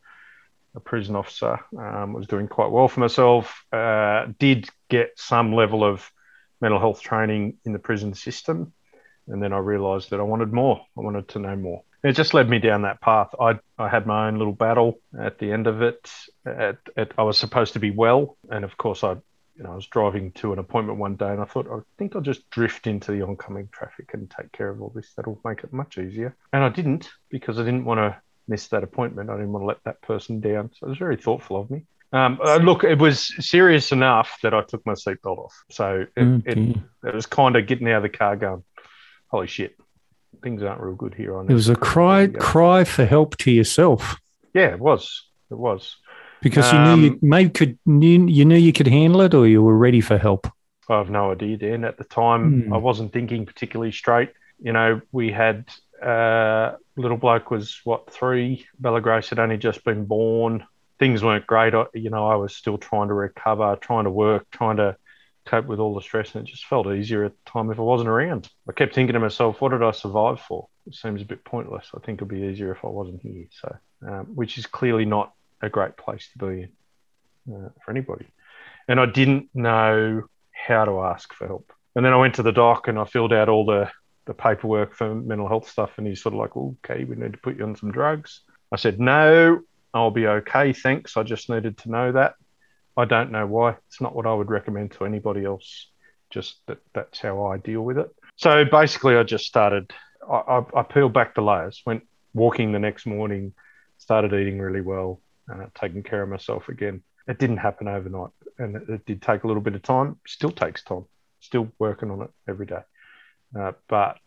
a 0.78 0.80
prison 0.80 1.16
officer, 1.16 1.58
um, 1.78 2.12
was 2.12 2.26
doing 2.26 2.48
quite 2.48 2.70
well 2.70 2.88
for 2.88 3.00
myself, 3.00 3.64
uh, 3.72 4.26
did 4.38 4.68
get 4.88 5.10
some 5.16 5.52
level 5.52 5.84
of 5.84 6.10
mental 6.60 6.80
health 6.80 7.02
training 7.02 7.58
in 7.64 7.72
the 7.72 7.78
prison 7.78 8.14
system. 8.14 8.72
And 9.26 9.42
then 9.42 9.52
I 9.52 9.58
realized 9.58 10.10
that 10.10 10.20
I 10.20 10.22
wanted 10.22 10.52
more. 10.52 10.80
I 10.96 11.02
wanted 11.02 11.28
to 11.28 11.38
know 11.38 11.56
more. 11.56 11.82
It 12.02 12.12
just 12.12 12.32
led 12.32 12.48
me 12.48 12.60
down 12.60 12.82
that 12.82 13.00
path. 13.00 13.34
I, 13.40 13.58
I 13.76 13.88
had 13.88 14.06
my 14.06 14.28
own 14.28 14.38
little 14.38 14.54
battle 14.54 15.00
at 15.18 15.38
the 15.38 15.52
end 15.52 15.66
of 15.66 15.82
it. 15.82 16.10
At, 16.46 16.78
at, 16.96 17.12
I 17.18 17.24
was 17.24 17.36
supposed 17.36 17.72
to 17.74 17.80
be 17.80 17.90
well. 17.90 18.38
And 18.48 18.64
of 18.64 18.76
course, 18.76 19.02
I, 19.02 19.12
you 19.56 19.64
know, 19.64 19.72
I 19.72 19.74
was 19.74 19.86
driving 19.88 20.30
to 20.32 20.52
an 20.52 20.60
appointment 20.60 20.98
one 20.98 21.16
day 21.16 21.30
and 21.30 21.40
I 21.40 21.44
thought, 21.44 21.66
I 21.68 21.80
think 21.98 22.14
I'll 22.14 22.22
just 22.22 22.48
drift 22.50 22.86
into 22.86 23.10
the 23.10 23.22
oncoming 23.22 23.68
traffic 23.72 24.10
and 24.14 24.30
take 24.30 24.52
care 24.52 24.70
of 24.70 24.80
all 24.80 24.92
this. 24.94 25.12
That'll 25.16 25.40
make 25.44 25.64
it 25.64 25.72
much 25.72 25.98
easier. 25.98 26.36
And 26.52 26.62
I 26.62 26.68
didn't 26.68 27.10
because 27.28 27.58
I 27.58 27.64
didn't 27.64 27.84
want 27.84 27.98
to 27.98 28.16
miss 28.48 28.68
that 28.68 28.82
appointment. 28.82 29.30
I 29.30 29.34
didn't 29.34 29.52
want 29.52 29.62
to 29.62 29.66
let 29.66 29.84
that 29.84 30.02
person 30.02 30.40
down. 30.40 30.70
So 30.74 30.86
it 30.86 30.90
was 30.90 30.98
very 30.98 31.16
thoughtful 31.16 31.60
of 31.60 31.70
me. 31.70 31.84
Um, 32.12 32.40
uh, 32.42 32.56
look, 32.56 32.84
it 32.84 32.98
was 32.98 33.34
serious 33.38 33.92
enough 33.92 34.38
that 34.42 34.54
I 34.54 34.62
took 34.62 34.84
my 34.86 34.94
seatbelt 34.94 35.38
off. 35.38 35.54
So 35.70 36.06
it, 36.16 36.22
okay. 36.22 36.50
it, 36.52 36.76
it 37.08 37.14
was 37.14 37.26
kind 37.26 37.54
of 37.56 37.66
getting 37.66 37.88
out 37.90 37.98
of 37.98 38.10
the 38.10 38.16
car 38.16 38.34
going, 38.36 38.64
holy 39.26 39.46
shit, 39.46 39.76
things 40.42 40.62
aren't 40.62 40.80
real 40.80 40.94
good 40.94 41.14
here. 41.14 41.36
On 41.36 41.50
it 41.50 41.54
was 41.54 41.68
a 41.68 41.76
cry, 41.76 42.28
cry 42.28 42.84
for 42.84 43.04
help 43.04 43.36
to 43.38 43.50
yourself. 43.50 44.16
Yeah, 44.54 44.68
it 44.68 44.80
was. 44.80 45.26
It 45.50 45.58
was 45.58 45.96
because 46.42 46.70
you 46.72 46.78
um, 46.78 47.00
knew 47.00 47.06
you 47.06 47.12
um, 47.12 47.18
maybe 47.22 47.50
could 47.50 47.78
you, 47.86 48.26
you 48.26 48.44
knew 48.44 48.56
you 48.56 48.72
could 48.72 48.86
handle 48.86 49.20
it, 49.22 49.34
or 49.34 49.46
you 49.46 49.62
were 49.62 49.76
ready 49.76 50.00
for 50.00 50.18
help. 50.18 50.46
I 50.88 50.98
have 50.98 51.10
no 51.10 51.32
idea, 51.32 51.56
Dan. 51.56 51.84
At 51.84 51.98
the 51.98 52.04
time, 52.04 52.64
mm. 52.64 52.74
I 52.74 52.78
wasn't 52.78 53.12
thinking 53.12 53.44
particularly 53.44 53.92
straight. 53.92 54.30
You 54.58 54.72
know, 54.72 55.00
we 55.12 55.30
had 55.30 55.68
uh, 56.02 56.76
little 56.96 57.16
bloke 57.16 57.50
was 57.50 57.80
what 57.84 58.12
three. 58.12 58.66
Bella 58.78 59.00
Grace 59.00 59.28
had 59.28 59.38
only 59.38 59.56
just 59.56 59.84
been 59.84 60.04
born. 60.04 60.66
Things 60.98 61.22
weren't 61.22 61.46
great. 61.46 61.74
I, 61.74 61.84
you 61.94 62.10
know, 62.10 62.26
I 62.26 62.36
was 62.36 62.54
still 62.54 62.78
trying 62.78 63.08
to 63.08 63.14
recover, 63.14 63.76
trying 63.80 64.04
to 64.04 64.10
work, 64.10 64.46
trying 64.50 64.78
to 64.78 64.96
cope 65.46 65.66
with 65.66 65.78
all 65.78 65.94
the 65.94 66.02
stress, 66.02 66.34
and 66.34 66.46
it 66.46 66.50
just 66.50 66.66
felt 66.66 66.86
easier 66.86 67.24
at 67.24 67.32
the 67.32 67.50
time 67.50 67.70
if 67.70 67.78
I 67.78 67.82
wasn't 67.82 68.10
around. 68.10 68.48
I 68.68 68.72
kept 68.72 68.94
thinking 68.94 69.14
to 69.14 69.20
myself, 69.20 69.60
what 69.60 69.70
did 69.70 69.82
I 69.82 69.92
survive 69.92 70.40
for? 70.40 70.68
It 70.86 70.94
seems 70.94 71.22
a 71.22 71.24
bit 71.24 71.44
pointless. 71.44 71.90
I 71.94 72.00
think 72.00 72.18
it'd 72.18 72.28
be 72.28 72.42
easier 72.42 72.72
if 72.72 72.84
I 72.84 72.88
wasn't 72.88 73.22
here. 73.22 73.46
So, 73.50 73.76
um, 74.06 74.26
which 74.34 74.58
is 74.58 74.66
clearly 74.66 75.04
not 75.04 75.32
a 75.62 75.68
great 75.68 75.96
place 75.96 76.28
to 76.32 76.46
be 76.46 76.68
uh, 77.52 77.68
for 77.84 77.90
anybody. 77.90 78.26
And 78.88 79.00
I 79.00 79.06
didn't 79.06 79.48
know 79.54 80.24
how 80.52 80.84
to 80.84 81.00
ask 81.00 81.32
for 81.32 81.46
help. 81.46 81.72
And 81.94 82.04
then 82.04 82.12
I 82.12 82.16
went 82.16 82.34
to 82.36 82.42
the 82.42 82.52
doc 82.52 82.88
and 82.88 82.98
I 82.98 83.04
filled 83.04 83.32
out 83.32 83.48
all 83.48 83.64
the, 83.64 83.90
the 84.28 84.34
paperwork 84.34 84.94
for 84.94 85.14
mental 85.14 85.48
health 85.48 85.68
stuff. 85.68 85.92
And 85.96 86.06
he's 86.06 86.22
sort 86.22 86.34
of 86.34 86.40
like, 86.40 86.56
okay, 86.56 87.02
we 87.04 87.16
need 87.16 87.32
to 87.32 87.38
put 87.38 87.56
you 87.56 87.64
on 87.64 87.74
some 87.74 87.90
drugs. 87.90 88.42
I 88.70 88.76
said, 88.76 89.00
no, 89.00 89.62
I'll 89.92 90.10
be 90.10 90.26
okay. 90.26 90.72
Thanks. 90.74 91.16
I 91.16 91.22
just 91.22 91.50
needed 91.50 91.78
to 91.78 91.90
know 91.90 92.12
that. 92.12 92.34
I 92.96 93.06
don't 93.06 93.32
know 93.32 93.46
why. 93.46 93.76
It's 93.88 94.00
not 94.00 94.14
what 94.14 94.26
I 94.26 94.34
would 94.34 94.50
recommend 94.50 94.92
to 94.92 95.06
anybody 95.06 95.44
else. 95.44 95.88
Just 96.30 96.58
that 96.66 96.78
that's 96.92 97.18
how 97.18 97.46
I 97.46 97.56
deal 97.56 97.80
with 97.80 97.96
it. 97.96 98.14
So 98.36 98.64
basically, 98.66 99.16
I 99.16 99.22
just 99.22 99.46
started. 99.46 99.90
I, 100.30 100.34
I, 100.36 100.80
I 100.80 100.82
peeled 100.82 101.14
back 101.14 101.34
the 101.34 101.40
layers. 101.40 101.80
Went 101.86 102.02
walking 102.34 102.72
the 102.72 102.78
next 102.78 103.06
morning. 103.06 103.54
Started 103.96 104.34
eating 104.34 104.58
really 104.58 104.82
well. 104.82 105.20
Uh, 105.50 105.66
taking 105.74 106.02
care 106.02 106.22
of 106.22 106.28
myself 106.28 106.68
again. 106.68 107.02
It 107.26 107.38
didn't 107.38 107.58
happen 107.58 107.88
overnight, 107.88 108.30
and 108.58 108.76
it, 108.76 108.88
it, 108.88 109.06
did 109.06 109.22
take 109.22 109.44
a 109.44 109.46
little 109.46 109.62
bit 109.62 109.74
of 109.74 109.82
time. 109.82 110.18
Still 110.26 110.50
takes 110.50 110.82
time. 110.82 111.06
Still 111.40 111.68
working 111.78 112.10
on 112.10 112.20
it 112.22 112.30
every 112.46 112.66
day. 112.66 112.82
Uh, 113.58 113.72
but 113.88 114.18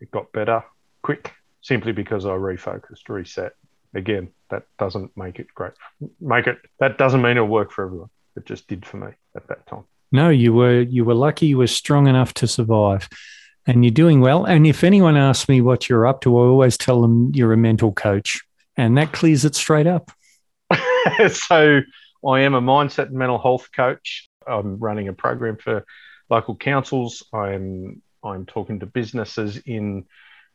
it 0.00 0.10
got 0.10 0.32
better 0.32 0.64
quick 1.02 1.32
simply 1.62 1.92
because 1.92 2.26
I 2.26 2.30
refocused, 2.30 3.08
reset. 3.08 3.52
Again, 3.94 4.28
that 4.50 4.64
doesn't 4.78 5.16
make 5.16 5.38
it 5.38 5.48
great. 5.54 5.72
Make 6.20 6.46
it 6.46 6.58
that 6.78 6.98
doesn't 6.98 7.22
mean 7.22 7.32
it'll 7.32 7.48
work 7.48 7.72
for 7.72 7.86
everyone 7.86 8.10
it 8.38 8.46
just 8.46 8.66
did 8.66 8.86
for 8.86 8.96
me 8.96 9.08
at 9.36 9.46
that 9.48 9.66
time. 9.66 9.84
No, 10.10 10.30
you 10.30 10.54
were 10.54 10.80
you 10.80 11.04
were 11.04 11.14
lucky. 11.14 11.46
You 11.46 11.58
were 11.58 11.66
strong 11.66 12.06
enough 12.06 12.32
to 12.34 12.46
survive, 12.46 13.08
and 13.66 13.84
you're 13.84 13.92
doing 13.92 14.20
well. 14.20 14.46
And 14.46 14.66
if 14.66 14.82
anyone 14.82 15.18
asks 15.18 15.48
me 15.48 15.60
what 15.60 15.88
you're 15.88 16.06
up 16.06 16.22
to, 16.22 16.38
I 16.38 16.42
always 16.42 16.78
tell 16.78 17.02
them 17.02 17.32
you're 17.34 17.52
a 17.52 17.58
mental 17.58 17.92
coach, 17.92 18.40
and 18.76 18.96
that 18.96 19.12
clears 19.12 19.44
it 19.44 19.54
straight 19.54 19.86
up. 19.86 20.10
so 21.30 21.80
I 22.26 22.40
am 22.40 22.54
a 22.54 22.62
mindset 22.62 23.08
and 23.08 23.16
mental 23.16 23.38
health 23.38 23.68
coach. 23.74 24.30
I'm 24.46 24.78
running 24.78 25.08
a 25.08 25.12
program 25.12 25.58
for 25.58 25.84
local 26.30 26.56
councils. 26.56 27.22
I'm 27.34 28.00
I'm 28.24 28.46
talking 28.46 28.80
to 28.80 28.86
businesses 28.86 29.58
in 29.58 30.06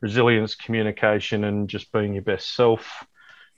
resilience, 0.02 0.56
communication, 0.56 1.44
and 1.44 1.70
just 1.70 1.92
being 1.92 2.14
your 2.14 2.24
best 2.24 2.56
self. 2.56 3.06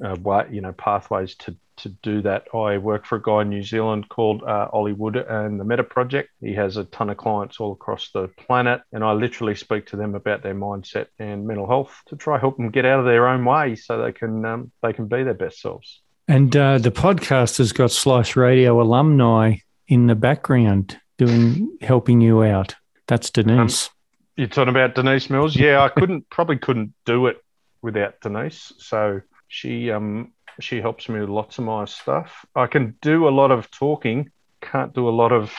Uh, 0.03 0.15
what 0.17 0.53
you 0.53 0.59
know, 0.59 0.73
pathways 0.73 1.35
to 1.35 1.55
to 1.77 1.89
do 1.89 2.21
that. 2.21 2.47
I 2.53 2.77
work 2.77 3.05
for 3.05 3.15
a 3.17 3.21
guy 3.21 3.41
in 3.41 3.49
New 3.49 3.63
Zealand 3.63 4.09
called 4.09 4.43
uh, 4.43 4.67
Ollie 4.71 4.93
Wood 4.93 5.15
and 5.15 5.59
the 5.59 5.63
Meta 5.63 5.83
Project. 5.83 6.29
He 6.41 6.53
has 6.53 6.77
a 6.77 6.85
ton 6.85 7.09
of 7.09 7.17
clients 7.17 7.59
all 7.59 7.73
across 7.73 8.11
the 8.11 8.27
planet, 8.27 8.81
and 8.91 9.03
I 9.03 9.13
literally 9.13 9.55
speak 9.55 9.87
to 9.87 9.97
them 9.97 10.15
about 10.15 10.43
their 10.43 10.55
mindset 10.55 11.07
and 11.19 11.47
mental 11.47 11.67
health 11.67 12.01
to 12.07 12.15
try 12.15 12.37
help 12.39 12.57
them 12.57 12.71
get 12.71 12.85
out 12.85 12.99
of 12.99 13.05
their 13.05 13.27
own 13.27 13.45
way 13.45 13.75
so 13.75 14.01
they 14.01 14.11
can 14.11 14.45
um, 14.45 14.71
they 14.81 14.93
can 14.93 15.07
be 15.07 15.23
their 15.23 15.33
best 15.33 15.61
selves. 15.61 16.01
And 16.27 16.55
uh, 16.55 16.77
the 16.79 16.91
podcast 16.91 17.59
has 17.59 17.71
got 17.71 17.91
Slice 17.91 18.35
Radio 18.35 18.81
alumni 18.81 19.57
in 19.87 20.07
the 20.07 20.15
background 20.15 20.99
doing 21.17 21.77
helping 21.81 22.19
you 22.21 22.43
out. 22.43 22.75
That's 23.07 23.29
Denise. 23.29 23.87
Um, 23.87 23.94
you're 24.35 24.47
talking 24.47 24.69
about 24.69 24.95
Denise 24.95 25.29
Mills? 25.29 25.55
Yeah, 25.55 25.81
I 25.81 25.89
couldn't 25.89 26.29
probably 26.29 26.57
couldn't 26.57 26.93
do 27.05 27.27
it 27.27 27.43
without 27.81 28.19
Denise. 28.21 28.73
So 28.77 29.21
she 29.47 29.91
um 29.91 30.33
she 30.59 30.81
helps 30.81 31.09
me 31.09 31.19
with 31.19 31.29
lots 31.29 31.57
of 31.57 31.65
my 31.65 31.85
stuff. 31.85 32.45
I 32.55 32.67
can 32.67 32.95
do 33.01 33.27
a 33.27 33.29
lot 33.29 33.51
of 33.51 33.69
talking, 33.71 34.31
can't 34.61 34.93
do 34.93 35.09
a 35.09 35.11
lot 35.11 35.31
of 35.31 35.53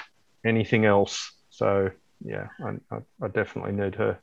anything 0.45 0.85
else. 0.85 1.33
So 1.51 1.91
yeah, 2.25 2.49
I, 2.65 2.97
I 3.23 3.29
definitely 3.29 3.73
need 3.73 3.95
her 3.97 4.19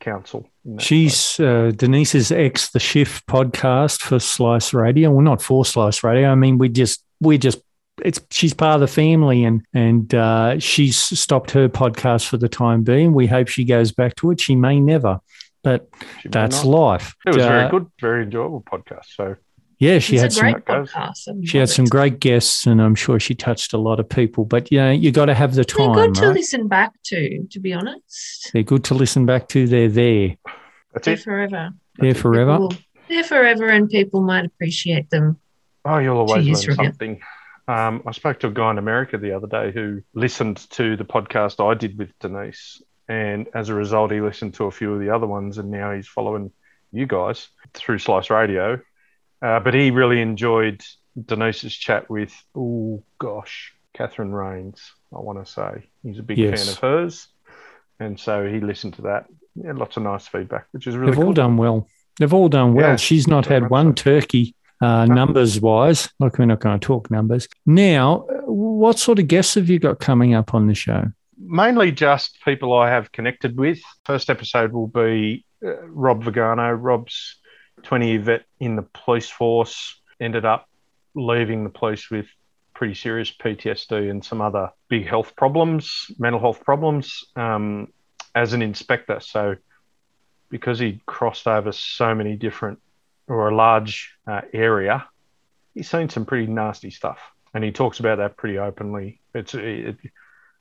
counsel. 0.00 0.48
She's 0.78 1.40
uh, 1.40 1.72
Denise's 1.74 2.30
ex 2.30 2.70
the 2.70 2.80
Shift 2.80 3.26
podcast 3.26 4.00
for 4.02 4.18
Slice 4.18 4.74
Radio. 4.74 5.10
Well, 5.10 5.24
not 5.24 5.42
for 5.42 5.64
Slice 5.64 6.04
Radio. 6.04 6.30
I 6.30 6.34
mean, 6.34 6.58
we 6.58 6.68
just 6.68 7.02
we 7.20 7.38
just 7.38 7.60
it's 8.08 8.20
she's 8.30 8.54
part 8.54 8.74
of 8.76 8.80
the 8.80 8.88
family 8.88 9.44
and 9.44 9.62
and 9.74 10.14
uh, 10.14 10.58
she's 10.58 10.96
stopped 10.96 11.50
her 11.50 11.68
podcast 11.68 12.26
for 12.26 12.38
the 12.38 12.48
time 12.48 12.82
being. 12.82 13.12
We 13.12 13.26
hope 13.26 13.48
she 13.48 13.64
goes 13.64 13.92
back 13.92 14.16
to 14.16 14.30
it. 14.30 14.40
She 14.40 14.56
may 14.56 14.80
never, 14.80 15.20
but 15.62 15.88
that's 16.24 16.64
not. 16.64 16.70
life. 16.70 17.14
It 17.26 17.34
was 17.34 17.44
uh, 17.44 17.48
very 17.48 17.70
good, 17.70 17.86
very 18.00 18.22
enjoyable 18.24 18.62
podcast. 18.62 19.14
So 19.14 19.36
yeah, 19.78 19.98
she 19.98 20.16
it's 20.16 20.38
had 20.38 20.88
some. 21.14 21.44
She 21.44 21.58
had 21.58 21.68
some 21.68 21.84
great 21.84 22.18
guests, 22.18 22.66
and 22.66 22.80
I'm 22.80 22.94
sure 22.94 23.20
she 23.20 23.34
touched 23.34 23.74
a 23.74 23.78
lot 23.78 24.00
of 24.00 24.08
people. 24.08 24.46
But 24.46 24.72
yeah, 24.72 24.90
you 24.90 25.12
got 25.12 25.26
to 25.26 25.34
have 25.34 25.54
the 25.54 25.64
time. 25.66 25.94
They're 25.94 26.06
good 26.06 26.18
right? 26.18 26.28
to 26.28 26.32
listen 26.32 26.66
back 26.66 26.94
to. 27.04 27.46
To 27.46 27.60
be 27.60 27.74
honest, 27.74 28.50
they're 28.54 28.62
good 28.62 28.84
to 28.84 28.94
listen 28.94 29.26
back 29.26 29.48
to. 29.48 29.66
They're 29.66 29.90
there. 29.90 30.36
That's 30.94 31.04
they're 31.04 31.14
it. 31.14 31.20
forever. 31.20 31.70
They're 31.98 32.14
forever. 32.14 32.52
People, 32.54 32.72
they're 33.08 33.24
forever, 33.24 33.66
and 33.68 33.90
people 33.90 34.22
might 34.22 34.46
appreciate 34.46 35.10
them. 35.10 35.38
Oh, 35.84 35.98
you'll 35.98 36.16
always 36.16 36.66
learn 36.66 36.76
something. 36.76 37.20
Um, 37.68 38.02
I 38.06 38.12
spoke 38.12 38.40
to 38.40 38.48
a 38.48 38.50
guy 38.50 38.70
in 38.70 38.78
America 38.78 39.18
the 39.18 39.32
other 39.32 39.46
day 39.46 39.70
who 39.70 40.02
listened 40.14 40.56
to 40.70 40.96
the 40.96 41.04
podcast 41.04 41.64
I 41.64 41.74
did 41.74 41.98
with 41.98 42.18
Denise, 42.18 42.82
and 43.08 43.46
as 43.54 43.68
a 43.68 43.74
result, 43.74 44.10
he 44.10 44.20
listened 44.20 44.54
to 44.54 44.64
a 44.64 44.70
few 44.70 44.94
of 44.94 45.00
the 45.00 45.10
other 45.10 45.26
ones, 45.26 45.58
and 45.58 45.70
now 45.70 45.92
he's 45.92 46.08
following 46.08 46.50
you 46.90 47.06
guys 47.06 47.48
through 47.74 47.98
Slice 47.98 48.30
Radio 48.30 48.80
uh, 49.40 49.60
but 49.60 49.74
he 49.74 49.90
really 49.90 50.20
enjoyed 50.20 50.82
Denise's 51.26 51.74
chat 51.74 52.10
with, 52.10 52.32
oh 52.56 53.02
gosh, 53.18 53.72
Catherine 53.94 54.32
Rains, 54.32 54.92
I 55.14 55.20
want 55.20 55.44
to 55.44 55.50
say. 55.50 55.88
He's 56.02 56.18
a 56.18 56.22
big 56.22 56.38
yes. 56.38 56.64
fan 56.64 56.72
of 56.72 56.78
hers. 56.80 57.28
And 58.00 58.18
so 58.18 58.46
he 58.46 58.60
listened 58.60 58.94
to 58.94 59.02
that. 59.02 59.26
Yeah, 59.54 59.72
lots 59.72 59.96
of 59.96 60.04
nice 60.04 60.26
feedback, 60.26 60.66
which 60.72 60.86
is 60.86 60.96
really 60.96 61.10
They've 61.10 61.18
cool. 61.18 61.28
all 61.28 61.32
done 61.32 61.56
well. 61.56 61.88
They've 62.18 62.32
all 62.32 62.48
done 62.48 62.74
well. 62.74 62.90
Yeah, 62.90 62.96
She's 62.96 63.26
not 63.26 63.46
had 63.46 63.70
one 63.70 63.96
so. 63.96 64.02
turkey 64.02 64.54
uh, 64.80 65.06
numbers 65.06 65.60
wise. 65.60 66.08
Look, 66.20 66.38
we're 66.38 66.46
not 66.46 66.60
going 66.60 66.78
to 66.78 66.84
talk 66.84 67.10
numbers. 67.10 67.48
Now, 67.66 68.26
what 68.44 68.98
sort 68.98 69.18
of 69.18 69.28
guests 69.28 69.54
have 69.54 69.68
you 69.68 69.78
got 69.78 70.00
coming 70.00 70.34
up 70.34 70.54
on 70.54 70.66
the 70.66 70.74
show? 70.74 71.04
Mainly 71.36 71.92
just 71.92 72.38
people 72.44 72.72
I 72.76 72.90
have 72.90 73.12
connected 73.12 73.56
with. 73.56 73.80
First 74.04 74.30
episode 74.30 74.72
will 74.72 74.88
be 74.88 75.44
uh, 75.64 75.82
Rob 75.88 76.24
Vigano. 76.24 76.72
Rob's 76.72 77.36
20 77.82 78.08
year 78.08 78.20
vet 78.20 78.44
in 78.60 78.76
the 78.76 78.82
police 78.82 79.30
force, 79.30 80.00
ended 80.20 80.44
up 80.44 80.68
leaving 81.14 81.64
the 81.64 81.70
police 81.70 82.10
with 82.10 82.26
pretty 82.74 82.94
serious 82.94 83.32
PTSD 83.32 84.10
and 84.10 84.24
some 84.24 84.40
other 84.40 84.70
big 84.88 85.06
health 85.06 85.34
problems, 85.36 86.10
mental 86.18 86.40
health 86.40 86.64
problems, 86.64 87.24
um, 87.34 87.88
as 88.34 88.52
an 88.52 88.62
inspector. 88.62 89.18
So, 89.20 89.56
because 90.50 90.78
he 90.78 91.00
crossed 91.06 91.46
over 91.46 91.72
so 91.72 92.14
many 92.14 92.36
different 92.36 92.78
or 93.28 93.48
a 93.48 93.54
large 93.54 94.14
uh, 94.26 94.40
area, 94.52 95.06
he's 95.74 95.90
seen 95.90 96.08
some 96.08 96.24
pretty 96.24 96.46
nasty 96.46 96.90
stuff, 96.90 97.18
and 97.54 97.62
he 97.62 97.70
talks 97.70 98.00
about 98.00 98.18
that 98.18 98.36
pretty 98.36 98.58
openly. 98.58 99.20
It's 99.34 99.54
it, 99.54 99.96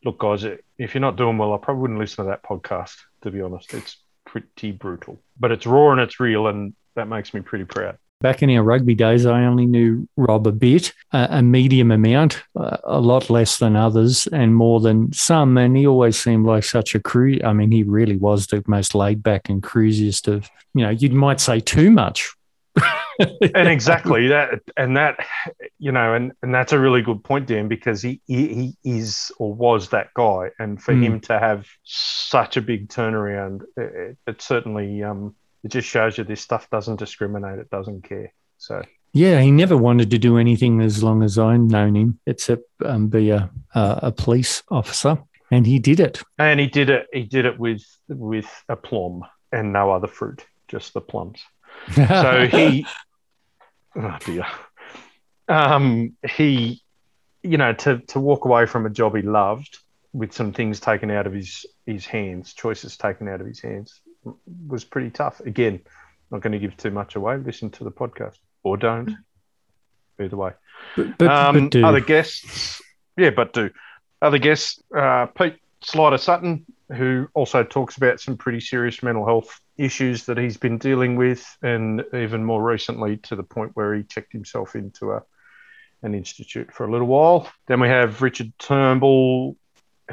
look, 0.03 0.19
guys, 0.19 0.43
if 0.43 0.93
you're 0.93 1.01
not 1.01 1.15
doing 1.15 1.37
well, 1.37 1.53
I 1.53 1.57
probably 1.57 1.81
wouldn't 1.81 1.99
listen 1.99 2.25
to 2.25 2.29
that 2.29 2.43
podcast. 2.43 2.95
To 3.23 3.31
be 3.31 3.41
honest, 3.41 3.73
it's 3.73 3.97
pretty 4.25 4.71
brutal, 4.71 5.19
but 5.39 5.51
it's 5.51 5.65
raw 5.65 5.91
and 5.91 6.01
it's 6.01 6.19
real, 6.19 6.47
and 6.47 6.73
that 6.95 7.07
makes 7.07 7.33
me 7.33 7.41
pretty 7.41 7.65
proud. 7.65 7.97
Back 8.19 8.41
in 8.41 8.49
our 8.49 8.63
rugby 8.63 8.95
days, 8.95 9.27
I 9.27 9.43
only 9.43 9.67
knew 9.67 10.09
Rob 10.17 10.47
a 10.47 10.51
bit, 10.51 10.91
a 11.11 11.43
medium 11.43 11.91
amount, 11.91 12.41
a 12.55 12.99
lot 12.99 13.29
less 13.29 13.59
than 13.59 13.75
others 13.75 14.25
and 14.25 14.55
more 14.55 14.79
than 14.79 15.13
some. 15.13 15.55
And 15.55 15.77
he 15.77 15.85
always 15.85 16.17
seemed 16.17 16.47
like 16.47 16.63
such 16.63 16.95
a 16.95 16.99
crew. 16.99 17.37
I 17.43 17.53
mean, 17.53 17.69
he 17.69 17.83
really 17.83 18.17
was 18.17 18.47
the 18.47 18.63
most 18.65 18.95
laid 18.95 19.21
back 19.21 19.49
and 19.49 19.61
cruisiest 19.61 20.27
of, 20.27 20.49
you 20.73 20.83
know, 20.83 20.89
you 20.89 21.11
might 21.11 21.39
say 21.39 21.59
too 21.59 21.91
much 21.91 22.35
and 23.55 23.67
exactly 23.67 24.27
that, 24.27 24.61
and 24.75 24.97
that, 24.97 25.25
you 25.79 25.91
know, 25.91 26.13
and 26.13 26.33
and 26.41 26.53
that's 26.53 26.73
a 26.73 26.79
really 26.79 27.01
good 27.01 27.23
point, 27.23 27.47
Dan, 27.47 27.67
because 27.67 28.01
he 28.01 28.21
he, 28.27 28.75
he 28.83 28.99
is 28.99 29.31
or 29.37 29.53
was 29.53 29.89
that 29.89 30.13
guy, 30.13 30.51
and 30.59 30.81
for 30.81 30.93
mm. 30.93 31.03
him 31.03 31.19
to 31.21 31.39
have 31.39 31.67
such 31.83 32.57
a 32.57 32.61
big 32.61 32.89
turnaround, 32.89 33.63
it, 33.75 34.17
it 34.27 34.41
certainly 34.41 35.03
um, 35.03 35.35
it 35.63 35.69
just 35.69 35.87
shows 35.87 36.17
you 36.17 36.23
this 36.23 36.41
stuff 36.41 36.69
doesn't 36.69 36.97
discriminate, 36.97 37.59
it 37.59 37.69
doesn't 37.69 38.03
care. 38.03 38.33
So 38.57 38.81
yeah, 39.13 39.41
he 39.41 39.51
never 39.51 39.75
wanted 39.75 40.11
to 40.11 40.17
do 40.17 40.37
anything 40.37 40.81
as 40.81 41.03
long 41.03 41.23
as 41.23 41.39
I've 41.39 41.59
known 41.59 41.95
him, 41.95 42.19
except 42.27 42.63
um, 42.85 43.07
be 43.07 43.31
a, 43.31 43.49
a, 43.73 43.99
a 44.03 44.11
police 44.11 44.63
officer, 44.69 45.17
and 45.51 45.65
he 45.65 45.79
did 45.79 45.99
it. 45.99 46.21
And 46.37 46.59
he 46.59 46.67
did 46.67 46.89
it. 46.89 47.07
He 47.11 47.23
did 47.23 47.45
it 47.45 47.57
with 47.57 47.83
with 48.07 48.47
a 48.69 48.75
plum 48.75 49.23
and 49.51 49.73
no 49.73 49.91
other 49.91 50.07
fruit, 50.07 50.45
just 50.67 50.93
the 50.93 51.01
plums. 51.01 51.41
so 51.93 52.47
he 52.47 52.85
oh 53.95 54.17
dear. 54.25 54.45
Um, 55.47 56.15
he, 56.29 56.81
you 57.43 57.57
know, 57.57 57.73
to 57.73 57.99
to 57.99 58.19
walk 58.19 58.45
away 58.45 58.65
from 58.65 58.85
a 58.85 58.89
job 58.89 59.15
he 59.15 59.21
loved 59.21 59.79
with 60.13 60.33
some 60.33 60.53
things 60.53 60.79
taken 60.79 61.11
out 61.11 61.27
of 61.27 61.33
his 61.33 61.65
his 61.85 62.05
hands, 62.05 62.53
choices 62.53 62.97
taken 62.97 63.27
out 63.27 63.41
of 63.41 63.47
his 63.47 63.61
hands, 63.61 64.01
was 64.67 64.83
pretty 64.83 65.09
tough. 65.09 65.39
Again, 65.41 65.79
not 66.31 66.41
going 66.41 66.53
to 66.53 66.59
give 66.59 66.75
too 66.77 66.91
much 66.91 67.15
away. 67.15 67.37
Listen 67.37 67.69
to 67.71 67.83
the 67.83 67.91
podcast 67.91 68.37
or 68.63 68.77
don't. 68.77 69.11
Either 70.19 70.35
way. 70.35 70.51
But, 70.95 71.17
but, 71.17 71.27
um, 71.27 71.69
but 71.69 71.83
other 71.83 72.01
guests, 72.01 72.81
yeah, 73.17 73.29
but 73.29 73.53
do 73.53 73.69
other 74.21 74.39
guests. 74.39 74.81
Uh, 74.95 75.27
Pete 75.27 75.57
Slider 75.81 76.17
Sutton, 76.17 76.65
who 76.95 77.27
also 77.33 77.63
talks 77.63 77.97
about 77.97 78.19
some 78.19 78.35
pretty 78.35 78.59
serious 78.59 79.03
mental 79.03 79.25
health 79.25 79.61
issues 79.77 80.25
that 80.25 80.37
he's 80.37 80.57
been 80.57 80.77
dealing 80.77 81.15
with, 81.15 81.45
and 81.61 82.03
even 82.13 82.43
more 82.43 82.63
recently 82.63 83.17
to 83.17 83.35
the 83.35 83.43
point 83.43 83.71
where 83.75 83.93
he 83.93 84.03
checked 84.03 84.33
himself 84.33 84.75
into 84.75 85.11
a 85.11 85.23
an 86.03 86.13
institute 86.13 86.71
for 86.71 86.85
a 86.85 86.91
little 86.91 87.07
while. 87.07 87.49
Then 87.65 87.79
we 87.79 87.87
have 87.87 88.21
Richard 88.21 88.53
Turnbull, 88.59 89.57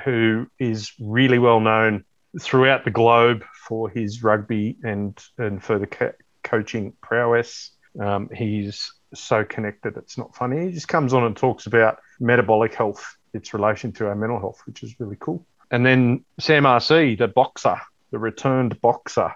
who 0.03 0.47
is 0.59 0.93
really 0.99 1.39
well 1.39 1.61
known 1.61 2.05
throughout 2.41 2.85
the 2.85 2.91
globe 2.91 3.45
for 3.69 3.89
his 3.89 4.23
rugby 4.23 4.77
and 4.83 5.19
and 5.39 5.63
further 5.63 5.87
co- 5.87 6.13
coaching 6.43 6.95
prowess. 7.03 7.71
Um, 8.01 8.29
he's 8.35 8.93
so 9.15 9.45
connected, 9.45 9.97
it's 9.97 10.19
not 10.19 10.35
funny. 10.35 10.67
He 10.67 10.73
just 10.73 10.89
comes 10.89 11.15
on 11.15 11.25
and 11.25 11.37
talks 11.37 11.67
about 11.67 11.99
metabolic 12.19 12.75
health, 12.75 13.17
its 13.33 13.55
relation 13.55 13.93
to 13.93 14.09
our 14.09 14.15
mental 14.15 14.39
health, 14.39 14.61
which 14.67 14.83
is 14.83 14.99
really 14.99 15.17
cool. 15.19 15.47
And 15.71 15.85
then 15.85 16.25
Sam 16.41 16.65
RC, 16.65 17.19
the 17.19 17.29
boxer, 17.29 17.81
the 18.11 18.19
returned 18.19 18.81
boxer, 18.81 19.33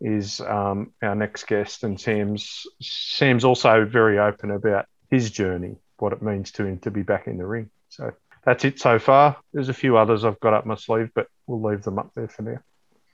is 0.00 0.40
um, 0.40 0.92
our 1.02 1.14
next 1.14 1.46
guest, 1.46 1.84
and 1.84 2.00
Sam's 2.00 2.66
Sam's 2.80 3.44
also 3.44 3.84
very 3.84 4.18
open 4.18 4.50
about 4.50 4.86
his 5.10 5.30
journey, 5.30 5.76
what 5.98 6.12
it 6.12 6.22
means 6.22 6.52
to 6.52 6.64
him 6.64 6.78
to 6.80 6.90
be 6.90 7.02
back 7.02 7.26
in 7.26 7.38
the 7.38 7.46
ring. 7.46 7.70
So 7.88 8.12
that's 8.44 8.64
it 8.64 8.80
so 8.80 8.98
far. 8.98 9.36
There's 9.52 9.68
a 9.68 9.74
few 9.74 9.96
others 9.96 10.24
I've 10.24 10.40
got 10.40 10.54
up 10.54 10.66
my 10.66 10.76
sleeve, 10.76 11.10
but 11.14 11.28
we'll 11.46 11.62
leave 11.62 11.82
them 11.82 11.98
up 11.98 12.10
there 12.14 12.28
for 12.28 12.42
now. 12.42 12.58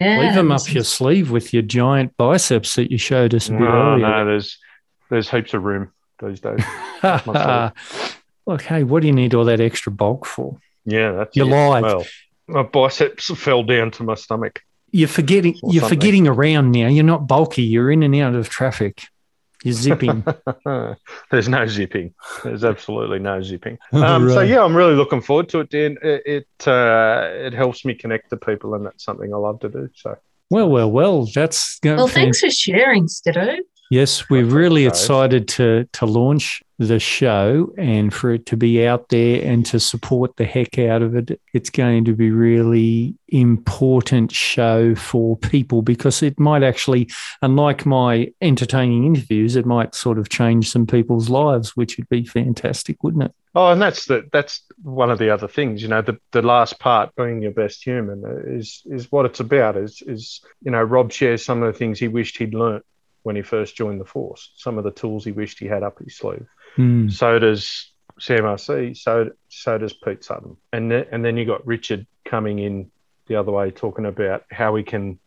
Yeah, 0.01 0.21
leave 0.21 0.35
them 0.35 0.51
up 0.51 0.73
your 0.73 0.85
sleeve 0.85 1.31
with 1.31 1.55
your 1.55 1.63
giant 1.63 2.17
biceps 2.17 2.75
that 2.75 2.91
you 2.91 2.99
showed 2.99 3.35
us 3.35 3.49
no, 3.49 3.65
earlier. 3.65 4.07
No, 4.07 4.25
there's 4.27 4.59
there's 5.11 5.31
heaps 5.31 5.55
of 5.55 5.63
room 5.63 5.93
these 6.23 6.41
days. 6.41 6.63
Look, 8.47 8.63
hey, 8.63 8.83
what 8.83 9.01
do 9.01 9.07
you 9.07 9.15
need 9.15 9.35
all 9.35 9.45
that 9.45 9.61
extra 9.61 9.91
bulk 9.91 10.27
for? 10.27 10.59
Yeah, 10.85 11.13
that's 11.13 11.37
you're 11.37 11.47
live. 11.47 11.83
Well, 11.83 12.07
my 12.47 12.63
biceps 12.63 13.27
fell 13.39 13.63
down 13.63 13.91
to 13.93 14.03
my 14.03 14.15
stomach. 14.15 14.61
You're 14.95 15.09
forgetting. 15.09 15.57
You're 15.65 15.81
something. 15.81 15.99
forgetting 15.99 16.29
around 16.29 16.71
now. 16.71 16.87
You're 16.87 17.03
not 17.03 17.27
bulky. 17.27 17.65
You're 17.65 17.91
in 17.91 18.05
and 18.05 18.15
out 18.15 18.37
of 18.37 18.49
traffic. 18.49 19.09
You're 19.65 19.75
zipping. 19.75 20.25
There's 21.33 21.49
no 21.49 21.67
zipping. 21.67 22.15
There's 22.45 22.63
absolutely 22.63 23.19
no 23.19 23.43
zipping. 23.43 23.79
Um, 23.93 24.27
right. 24.27 24.35
So 24.35 24.41
yeah, 24.43 24.63
I'm 24.63 24.77
really 24.77 24.95
looking 24.95 25.21
forward 25.21 25.49
to 25.49 25.61
it, 25.61 25.71
Dan. 25.71 25.99
It 26.01 26.23
it, 26.25 26.69
uh, 26.69 27.29
it 27.33 27.55
helps 27.55 27.85
me 27.85 27.95
connect 27.95 28.31
to 28.31 28.37
people, 28.37 28.75
and 28.77 28.87
that's 28.87 29.03
something 29.03 29.35
I 29.35 29.37
love 29.37 29.59
to 29.61 29.69
do. 29.69 29.91
So 29.97 30.17
well, 30.49 30.69
well, 30.69 30.93
well. 30.93 31.27
That's 31.35 31.81
well. 31.83 32.07
Thanks 32.07 32.39
for 32.39 32.51
sharing, 32.51 33.09
Stedo. 33.09 33.57
Yes, 33.91 34.31
we're 34.31 34.47
really 34.47 34.87
excited 34.87 35.47
to 35.49 35.87
to 35.93 36.07
launch 36.07 36.63
the 36.79 36.99
show 36.99 37.73
and 37.79 38.13
for 38.13 38.33
it 38.33 38.47
to 38.47 38.57
be 38.57 38.87
out 38.87 39.09
there 39.11 39.45
and 39.45 39.65
to 39.67 39.79
support 39.79 40.37
the 40.37 40.45
heck 40.45 40.79
out 40.79 41.03
of 41.03 41.15
it. 41.15 41.41
It's 41.53 41.71
going 41.71 42.05
to 42.07 42.15
be 42.15 42.31
really 42.31 43.15
important 43.29 44.33
show 44.33 44.95
for 44.95 45.37
people 45.37 45.83
because 45.83 46.23
it 46.23 46.41
might 46.41 46.63
actually, 46.63 47.11
unlike 47.43 47.87
my 47.87 48.33
entertaining 48.41 49.05
interviews, 49.05 49.55
it 49.55 49.67
might 49.67 49.95
sort 49.95 50.19
of 50.19 50.31
change 50.31 50.71
some 50.71 50.87
people's 50.87 51.29
lives, 51.29 51.77
which 51.77 51.97
would 51.97 52.09
be 52.09 52.25
fantastic, 52.25 53.03
wouldn't 53.05 53.25
it? 53.25 53.35
Oh, 53.55 53.71
and 53.71 53.81
that's 53.81 54.07
the 54.07 54.27
that's 54.33 54.63
one 54.83 55.11
of 55.11 55.19
the 55.19 55.31
other 55.31 55.47
things. 55.47 55.83
You 55.83 55.89
know, 55.89 56.03
the 56.03 56.19
the 56.33 56.43
last 56.43 56.81
part, 56.81 57.15
being 57.17 57.43
your 57.43 57.53
best 57.53 57.85
human, 57.85 58.25
is 58.47 58.83
is 58.87 59.13
what 59.13 59.27
it's 59.27 59.41
about. 59.41 59.77
Is 59.77 60.03
is 60.07 60.41
you 60.63 60.71
know, 60.71 60.83
Rob 60.83 61.13
shares 61.13 61.45
some 61.45 61.63
of 61.63 61.73
the 61.73 61.79
things 61.79 62.01
he 62.01 62.09
wished 62.09 62.39
he'd 62.39 62.55
learnt 62.55 62.85
when 63.25 63.35
he 63.37 63.43
first 63.43 63.75
joined 63.75 64.01
the 64.01 64.05
force. 64.05 64.53
Some 64.57 64.79
of 64.79 64.85
the 64.85 64.93
tools 64.93 65.25
he 65.25 65.33
wished 65.33 65.59
he 65.59 65.67
had 65.67 65.83
up 65.83 65.99
his 65.99 66.17
sleeve. 66.17 66.47
Mm. 66.77 67.11
So 67.11 67.39
does 67.39 67.91
Sam 68.21 68.43
RC. 68.43 68.97
So 68.97 69.31
so 69.49 69.79
does 69.79 69.93
Pete 69.93 70.23
Sutton. 70.23 70.57
And 70.73 70.91
then, 70.91 71.07
and 71.11 71.25
then 71.25 71.37
you 71.37 71.45
got 71.45 71.67
Richard 71.67 72.07
coming 72.25 72.59
in 72.61 72.91
the 73.27 73.37
other 73.37 73.51
way, 73.51 73.71
talking 73.71 74.07
about 74.07 74.45
how 74.51 74.73
we 74.73 74.83
can 74.83 75.19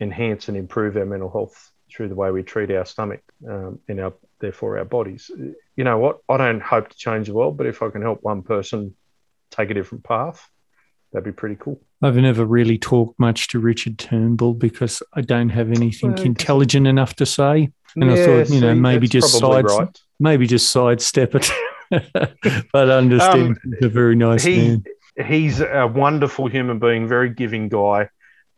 enhance 0.00 0.48
and 0.48 0.56
improve 0.56 0.96
our 0.96 1.04
mental 1.04 1.30
health 1.30 1.72
through 1.90 2.08
the 2.08 2.14
way 2.14 2.30
we 2.30 2.42
treat 2.44 2.70
our 2.70 2.84
stomach 2.84 3.20
um, 3.48 3.80
and 3.88 4.00
our 4.00 4.14
therefore 4.38 4.78
our 4.78 4.84
bodies. 4.84 5.30
You 5.76 5.84
know 5.84 5.98
what? 5.98 6.20
I 6.28 6.36
don't 6.36 6.62
hope 6.62 6.88
to 6.88 6.96
change 6.96 7.26
the 7.26 7.34
world, 7.34 7.56
but 7.56 7.66
if 7.66 7.82
I 7.82 7.90
can 7.90 8.02
help 8.02 8.22
one 8.22 8.42
person 8.42 8.94
take 9.50 9.70
a 9.70 9.74
different 9.74 10.04
path, 10.04 10.48
that'd 11.12 11.24
be 11.24 11.32
pretty 11.32 11.56
cool. 11.56 11.80
I've 12.02 12.16
never 12.16 12.44
really 12.44 12.78
talked 12.78 13.18
much 13.18 13.48
to 13.48 13.58
Richard 13.58 13.98
Turnbull 13.98 14.54
because 14.54 15.02
I 15.12 15.20
don't 15.20 15.50
have 15.50 15.70
anything 15.70 16.12
well, 16.12 16.22
intelligent 16.22 16.86
enough 16.86 17.14
to 17.16 17.26
say. 17.26 17.70
And 17.96 18.10
yeah, 18.10 18.12
I 18.12 18.26
thought, 18.26 18.54
you 18.54 18.60
know, 18.60 18.74
maybe 18.74 19.06
just 19.06 19.38
side, 19.38 19.66
right. 19.66 20.00
maybe 20.18 20.46
just 20.46 20.70
sidestep 20.70 21.34
it. 21.34 21.50
but 21.90 22.90
I 22.90 22.96
understand 22.96 23.48
um, 23.48 23.72
he's 23.74 23.84
a 23.84 23.88
very 23.88 24.16
nice 24.16 24.44
he, 24.44 24.56
man. 24.56 24.84
He's 25.26 25.60
a 25.60 25.86
wonderful 25.86 26.46
human 26.46 26.78
being, 26.78 27.06
very 27.06 27.30
giving 27.30 27.68
guy, 27.68 28.08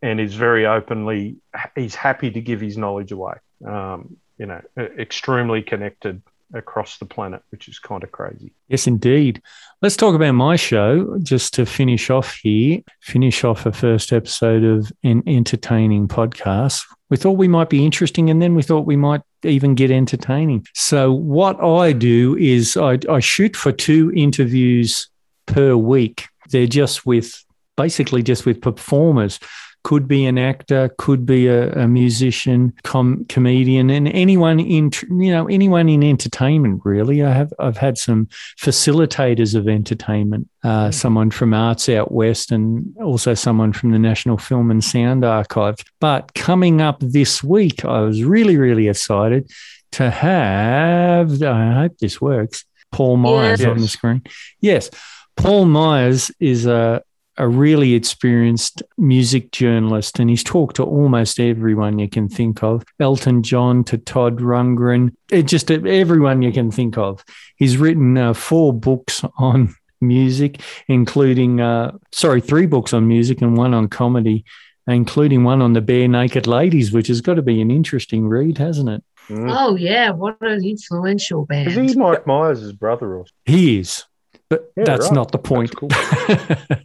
and 0.02 0.20
is 0.20 0.34
very 0.34 0.66
openly. 0.66 1.36
He's 1.74 1.94
happy 1.94 2.30
to 2.30 2.40
give 2.40 2.60
his 2.60 2.78
knowledge 2.78 3.10
away. 3.10 3.34
Um, 3.66 4.16
you 4.38 4.46
know, 4.46 4.60
extremely 4.76 5.62
connected 5.62 6.22
across 6.54 6.98
the 6.98 7.06
planet, 7.06 7.42
which 7.50 7.68
is 7.68 7.78
kind 7.78 8.02
of 8.02 8.12
crazy. 8.12 8.52
Yes, 8.68 8.86
indeed. 8.86 9.42
Let's 9.80 9.96
talk 9.96 10.14
about 10.14 10.32
my 10.32 10.56
show 10.56 11.18
just 11.22 11.54
to 11.54 11.66
finish 11.66 12.10
off 12.10 12.34
here, 12.42 12.80
finish 13.00 13.44
off 13.44 13.66
a 13.66 13.72
first 13.72 14.12
episode 14.12 14.64
of 14.64 14.92
an 15.02 15.22
entertaining 15.26 16.08
podcast. 16.08 16.84
We 17.10 17.16
thought 17.16 17.32
we 17.32 17.48
might 17.48 17.70
be 17.70 17.84
interesting 17.84 18.30
and 18.30 18.40
then 18.40 18.54
we 18.54 18.62
thought 18.62 18.86
we 18.86 18.96
might 18.96 19.22
even 19.42 19.74
get 19.74 19.90
entertaining. 19.90 20.66
So, 20.74 21.12
what 21.12 21.62
I 21.62 21.92
do 21.92 22.36
is 22.36 22.76
I, 22.76 22.98
I 23.08 23.20
shoot 23.20 23.56
for 23.56 23.72
two 23.72 24.12
interviews 24.14 25.08
per 25.46 25.76
week. 25.76 26.26
They're 26.50 26.66
just 26.66 27.04
with 27.04 27.44
basically 27.76 28.22
just 28.22 28.46
with 28.46 28.60
performers 28.60 29.38
could 29.84 30.06
be 30.06 30.26
an 30.26 30.38
actor, 30.38 30.94
could 30.98 31.26
be 31.26 31.48
a, 31.48 31.72
a 31.72 31.88
musician, 31.88 32.72
com- 32.84 33.24
comedian, 33.28 33.90
and 33.90 34.08
anyone 34.08 34.60
in 34.60 34.90
you 35.10 35.32
know 35.32 35.46
anyone 35.46 35.88
in 35.88 36.02
entertainment. 36.02 36.82
Really, 36.84 37.22
I 37.22 37.32
have 37.32 37.52
I've 37.58 37.76
had 37.76 37.98
some 37.98 38.28
facilitators 38.58 39.54
of 39.54 39.68
entertainment. 39.68 40.48
Uh, 40.64 40.88
mm. 40.88 40.94
Someone 40.94 41.30
from 41.30 41.54
Arts 41.54 41.88
Out 41.88 42.12
West, 42.12 42.52
and 42.52 42.96
also 42.98 43.34
someone 43.34 43.72
from 43.72 43.90
the 43.90 43.98
National 43.98 44.38
Film 44.38 44.70
and 44.70 44.82
Sound 44.82 45.24
Archive. 45.24 45.76
But 46.00 46.34
coming 46.34 46.80
up 46.80 47.00
this 47.00 47.42
week, 47.42 47.84
I 47.84 48.00
was 48.00 48.22
really 48.22 48.56
really 48.56 48.88
excited 48.88 49.50
to 49.92 50.10
have. 50.10 51.42
I 51.42 51.72
hope 51.72 51.98
this 51.98 52.20
works. 52.20 52.64
Paul 52.92 53.16
Myers 53.16 53.60
yes. 53.60 53.68
on 53.68 53.78
the 53.78 53.88
screen. 53.88 54.22
Yes, 54.60 54.90
Paul 55.36 55.64
Myers 55.64 56.30
is 56.38 56.66
a 56.66 57.02
a 57.38 57.48
really 57.48 57.94
experienced 57.94 58.82
music 58.98 59.52
journalist, 59.52 60.18
and 60.18 60.28
he's 60.28 60.44
talked 60.44 60.76
to 60.76 60.84
almost 60.84 61.40
everyone 61.40 61.98
you 61.98 62.08
can 62.08 62.28
think 62.28 62.62
of 62.62 62.84
Elton 63.00 63.42
John 63.42 63.84
to 63.84 63.98
Todd 63.98 64.38
Rundgren, 64.38 65.14
eh, 65.30 65.42
just 65.42 65.70
everyone 65.70 66.42
you 66.42 66.52
can 66.52 66.70
think 66.70 66.98
of. 66.98 67.24
He's 67.56 67.76
written 67.76 68.18
uh, 68.18 68.34
four 68.34 68.72
books 68.72 69.24
on 69.38 69.74
music, 70.00 70.60
including, 70.88 71.60
uh, 71.60 71.92
sorry, 72.12 72.40
three 72.40 72.66
books 72.66 72.92
on 72.92 73.08
music 73.08 73.40
and 73.40 73.56
one 73.56 73.72
on 73.72 73.88
comedy, 73.88 74.44
including 74.86 75.44
one 75.44 75.62
on 75.62 75.72
the 75.72 75.82
Barenaked 75.82 76.46
Ladies, 76.46 76.92
which 76.92 77.08
has 77.08 77.20
got 77.20 77.34
to 77.34 77.42
be 77.42 77.60
an 77.60 77.70
interesting 77.70 78.28
read, 78.28 78.58
hasn't 78.58 78.90
it? 78.90 79.02
Mm. 79.28 79.54
Oh, 79.56 79.76
yeah. 79.76 80.10
What 80.10 80.36
an 80.40 80.64
influential 80.64 81.46
band. 81.46 81.68
Is 81.68 81.92
he 81.92 81.96
Mike 81.96 82.26
Myers' 82.26 82.72
brother? 82.72 83.16
Or? 83.16 83.26
He 83.44 83.78
is. 83.78 84.04
But 84.52 84.70
yeah, 84.76 84.84
that's 84.84 85.06
right. 85.06 85.14
not 85.14 85.32
the 85.32 85.38
point. 85.38 85.74
Cool. 85.74 85.88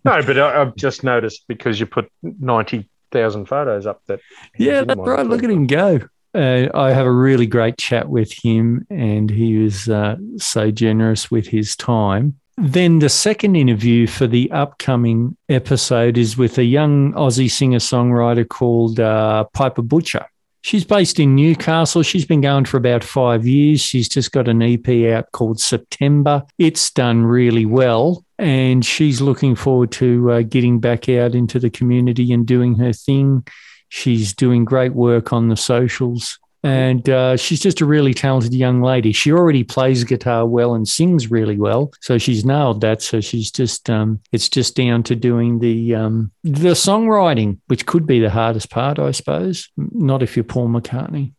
no, 0.06 0.22
but 0.24 0.40
I, 0.40 0.60
have 0.60 0.78
just 0.78 1.04
noticed 1.04 1.44
because 1.50 1.82
you 1.82 1.86
put 1.86 2.10
90,000 2.24 3.46
photos 3.46 3.86
up 3.86 4.02
that. 4.08 4.22
Yeah, 4.58 4.86
that's 4.86 4.98
right. 4.98 5.26
Look 5.26 5.44
at 5.44 5.50
him 5.50 5.68
go. 5.68 6.00
Uh, 6.34 6.68
I 6.74 6.94
have 6.94 7.06
a 7.06 7.12
really 7.12 7.46
great 7.46 7.78
chat 7.78 8.08
with 8.08 8.32
him, 8.32 8.88
and 8.90 9.30
he 9.30 9.58
was 9.58 9.90
uh, 9.90 10.16
so 10.38 10.72
generous 10.72 11.30
with 11.30 11.46
his 11.46 11.76
time. 11.76 12.40
Then 12.56 13.00
the 13.00 13.10
second 13.10 13.58
interview 13.58 14.08
for 14.08 14.28
the 14.28 14.50
upcoming 14.52 15.36
episode 15.50 16.18
is 16.18 16.38
with 16.38 16.58
a 16.58 16.64
young 16.64 17.12
Aussie 17.16 17.52
singer 17.52 17.80
songwriter 17.80 18.48
called 18.48 19.02
uh, 19.02 19.44
Piper 19.52 19.82
Butcher. 19.82 20.26
She's 20.68 20.84
based 20.84 21.18
in 21.18 21.34
Newcastle. 21.34 22.04
She's 22.04 22.26
been 22.26 22.42
going 22.42 22.66
for 22.66 22.76
about 22.76 23.02
five 23.02 23.48
years. 23.48 23.80
She's 23.80 24.10
just 24.10 24.34
got 24.34 24.50
an 24.50 24.62
EP 24.62 24.86
out 25.14 25.32
called 25.32 25.62
September. 25.62 26.44
It's 26.58 26.92
done 26.92 27.24
really 27.24 27.66
well. 27.66 28.26
And 28.38 28.86
she's 28.86 29.22
looking 29.22 29.56
forward 29.56 29.94
to 29.94 30.30
uh, 30.30 30.42
getting 30.42 30.82
back 30.82 31.08
out 31.08 31.36
into 31.36 31.58
the 31.58 31.70
community 31.70 32.34
and 32.34 32.46
doing 32.46 32.76
her 32.80 32.92
thing. 32.92 33.48
She's 33.88 34.34
doing 34.34 34.66
great 34.66 34.92
work 34.92 35.32
on 35.32 35.48
the 35.48 35.56
socials 35.56 36.38
and 36.68 37.10
uh, 37.10 37.38
she's 37.38 37.62
just 37.62 37.80
a 37.80 37.86
really 37.86 38.14
talented 38.14 38.54
young 38.54 38.82
lady. 38.82 39.14
She 39.14 39.32
already 39.32 39.64
plays 39.64 40.04
guitar 40.04 40.46
well 40.46 40.76
and 40.76 40.86
sings 40.86 41.32
really 41.32 41.58
well, 41.58 41.94
so 42.02 42.18
she's 42.18 42.44
nailed 42.44 42.82
that. 42.82 43.02
So 43.02 43.22
she's 43.22 43.52
just 43.52 43.90
um, 43.90 44.20
it's 44.34 44.50
just 44.50 44.76
down 44.76 45.04
to 45.04 45.16
doing 45.16 45.60
the 45.60 45.96
um, 45.96 46.32
the 46.44 46.72
songwriting, 46.72 47.60
which 47.68 47.86
could 47.86 48.06
be 48.06 48.20
the 48.20 48.30
hardest 48.30 48.70
part, 48.70 49.00
I 49.00 49.12
suppose. 49.12 49.70
Not 49.78 50.22
if 50.22 50.36
you're 50.36 50.44
Paul 50.44 50.68
McCartney. 50.68 51.34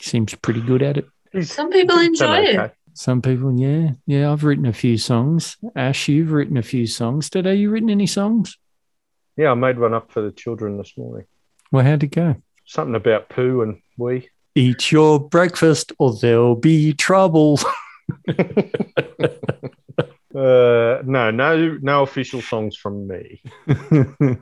Seems 0.00 0.34
pretty 0.36 0.60
good 0.60 0.82
at 0.82 0.96
it. 0.96 1.46
Some 1.46 1.70
people 1.70 1.98
enjoy 1.98 2.38
it. 2.38 2.74
Some 2.94 3.22
people, 3.22 3.58
yeah, 3.58 3.92
yeah. 4.06 4.30
I've 4.30 4.44
written 4.44 4.66
a 4.66 4.72
few 4.72 4.98
songs. 4.98 5.56
Ash, 5.74 6.08
you've 6.08 6.30
written 6.30 6.56
a 6.56 6.62
few 6.62 6.86
songs. 6.86 7.30
Did 7.30 7.44
Today, 7.44 7.56
you 7.56 7.70
written 7.70 7.90
any 7.90 8.06
songs? 8.06 8.58
Yeah, 9.36 9.50
I 9.50 9.54
made 9.54 9.78
one 9.78 9.94
up 9.94 10.12
for 10.12 10.20
the 10.20 10.30
children 10.30 10.76
this 10.76 10.92
morning. 10.96 11.26
Well, 11.70 11.84
how'd 11.84 12.02
it 12.02 12.08
go? 12.08 12.36
Something 12.66 12.94
about 12.94 13.28
poo 13.28 13.62
and 13.62 13.80
wee. 13.96 14.28
Eat 14.54 14.92
your 14.92 15.18
breakfast 15.18 15.92
or 15.98 16.14
there'll 16.14 16.56
be 16.56 16.92
trouble. 16.92 17.58
Uh, 20.34 21.02
no, 21.04 21.30
no, 21.30 21.78
no 21.82 22.02
official 22.02 22.40
songs 22.40 22.74
from 22.74 23.06
me. 23.06 23.42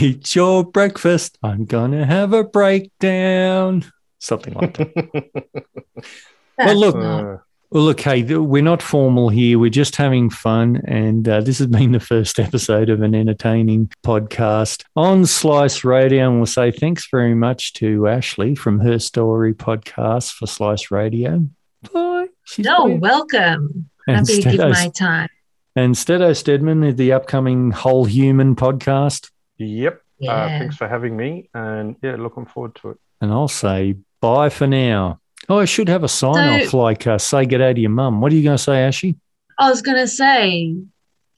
Eat 0.00 0.34
your 0.36 0.64
breakfast. 0.64 1.38
I'm 1.42 1.64
gonna 1.64 2.06
have 2.06 2.32
a 2.32 2.44
breakdown. 2.44 3.84
Something 4.20 4.54
like 4.54 4.76
that. 4.76 5.64
well, 6.58 6.76
look, 6.76 6.96
uh, 6.96 7.36
well, 7.70 7.82
look, 7.84 8.00
hey, 8.00 8.22
we're 8.22 8.62
not 8.62 8.80
formal 8.80 9.28
here. 9.28 9.58
We're 9.58 9.68
just 9.68 9.96
having 9.96 10.30
fun. 10.30 10.80
And 10.86 11.28
uh, 11.28 11.42
this 11.42 11.58
has 11.58 11.66
been 11.68 11.92
the 11.92 12.00
first 12.00 12.38
episode 12.38 12.88
of 12.88 13.02
an 13.02 13.14
entertaining 13.14 13.90
podcast 14.04 14.84
on 14.96 15.26
Slice 15.26 15.84
Radio. 15.84 16.28
And 16.28 16.36
we'll 16.38 16.46
say 16.46 16.70
thanks 16.70 17.08
very 17.10 17.34
much 17.34 17.74
to 17.74 18.00
Ashlea 18.02 18.56
from 18.56 18.80
HERstory 18.80 19.54
podcast 19.54 20.32
for 20.32 20.46
Slice 20.46 20.90
Radio. 20.90 21.46
Bye. 21.92 22.28
She's 22.44 22.64
no, 22.64 22.86
welcome. 22.86 23.90
And 24.06 24.16
Happy 24.16 24.40
to 24.40 24.50
give 24.50 24.60
my 24.60 24.88
time. 24.88 25.28
And 25.76 25.94
Stedo 25.94 26.34
Stedman, 26.34 26.96
the 26.96 27.12
upcoming 27.12 27.70
Whole 27.70 28.06
Human 28.06 28.56
podcast. 28.56 29.30
Yep. 29.58 29.94
Uh, 29.94 29.98
yeah. 30.18 30.32
Uh, 30.32 30.48
thanks 30.58 30.76
for 30.76 30.88
having 30.88 31.16
me. 31.16 31.50
And 31.52 31.96
yeah, 32.02 32.16
looking 32.16 32.46
forward 32.46 32.74
to 32.76 32.90
it. 32.90 32.98
And 33.20 33.30
I'll 33.30 33.46
say 33.46 33.96
bye 34.20 34.48
for 34.48 34.66
now. 34.66 35.20
Oh, 35.48 35.58
I 35.58 35.64
should 35.64 35.88
have 35.88 36.04
a 36.04 36.08
sign 36.08 36.34
so, 36.34 36.66
off 36.66 36.74
like 36.74 37.06
uh, 37.06 37.18
say 37.18 37.46
get 37.46 37.60
out 37.60 37.76
to 37.76 37.80
your 37.80 37.90
mum. 37.90 38.20
What 38.20 38.32
are 38.32 38.34
you 38.34 38.42
going 38.42 38.56
to 38.56 38.62
say, 38.62 38.84
Ashy? 38.84 39.14
I 39.58 39.70
was 39.70 39.82
going 39.82 39.96
to 39.96 40.06
say, 40.06 40.76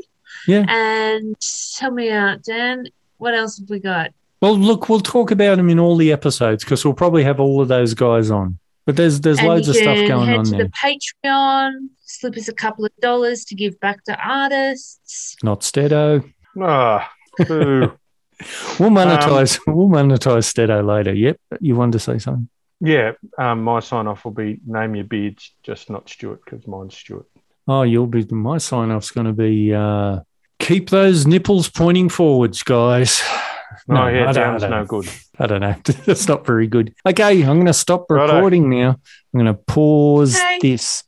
Yeah. 0.46 0.64
And 0.68 1.36
tell 1.76 1.90
me 1.90 2.10
out, 2.10 2.42
Dan. 2.42 2.86
What 3.18 3.34
else 3.34 3.58
have 3.58 3.68
we 3.68 3.78
got? 3.80 4.12
Well, 4.40 4.56
look, 4.56 4.88
we'll 4.88 5.00
talk 5.00 5.30
about 5.30 5.56
them 5.56 5.68
in 5.68 5.78
all 5.78 5.96
the 5.96 6.12
episodes 6.12 6.64
because 6.64 6.84
we'll 6.84 6.94
probably 6.94 7.24
have 7.24 7.40
all 7.40 7.60
of 7.60 7.68
those 7.68 7.92
guys 7.92 8.30
on. 8.30 8.58
But 8.86 8.96
there's 8.96 9.20
there's 9.20 9.38
and 9.38 9.48
loads 9.48 9.68
of 9.68 9.76
stuff 9.76 9.98
going 10.08 10.28
head 10.28 10.38
on 10.38 10.44
to 10.46 10.50
there. 10.52 10.64
The 10.64 10.70
Patreon, 10.70 11.88
slip 12.00 12.36
us 12.36 12.48
a 12.48 12.54
couple 12.54 12.84
of 12.84 12.96
dollars 13.00 13.44
to 13.46 13.54
give 13.54 13.78
back 13.80 14.02
to 14.04 14.16
artists. 14.16 15.36
Not 15.42 15.60
Stedo. 15.60 16.28
Ah, 16.58 17.12
we'll 17.38 17.90
monetize. 18.80 19.60
Um, 19.68 19.76
we'll 19.76 19.88
monetize 19.88 20.50
Stedo 20.50 20.84
later. 20.84 21.14
Yep. 21.14 21.38
You 21.60 21.76
wanted 21.76 21.92
to 21.92 21.98
say 22.00 22.18
something? 22.18 22.48
Yeah. 22.80 23.12
Um, 23.38 23.62
my 23.62 23.80
sign 23.80 24.06
off 24.06 24.24
will 24.24 24.32
be 24.32 24.60
name 24.66 24.94
your 24.94 25.04
beards, 25.04 25.52
just 25.62 25.90
not 25.90 26.08
Stuart, 26.08 26.40
because 26.44 26.66
mine's 26.66 26.96
Stuart. 26.96 27.26
Oh, 27.68 27.82
you'll 27.82 28.06
be. 28.06 28.24
My 28.30 28.58
sign 28.58 28.90
off's 28.90 29.10
going 29.10 29.26
to 29.26 29.32
be 29.32 29.74
uh, 29.74 30.20
keep 30.58 30.90
those 30.90 31.26
nipples 31.26 31.68
pointing 31.68 32.08
forwards, 32.08 32.62
guys. 32.62 33.22
No, 33.86 34.04
oh, 34.04 34.08
yeah, 34.08 34.30
sounds 34.32 34.62
no 34.62 34.84
good. 34.84 35.08
I 35.38 35.46
don't 35.46 35.60
know. 35.60 35.74
That's 36.04 36.28
not 36.28 36.44
very 36.44 36.66
good. 36.66 36.94
Okay, 37.06 37.42
I'm 37.42 37.56
going 37.56 37.66
to 37.66 37.72
stop 37.72 38.06
recording 38.10 38.68
Righto. 38.68 38.82
now. 38.82 38.90
I'm 38.90 39.40
going 39.40 39.46
to 39.46 39.54
pause 39.54 40.36
hey. 40.36 40.58
this. 40.60 41.04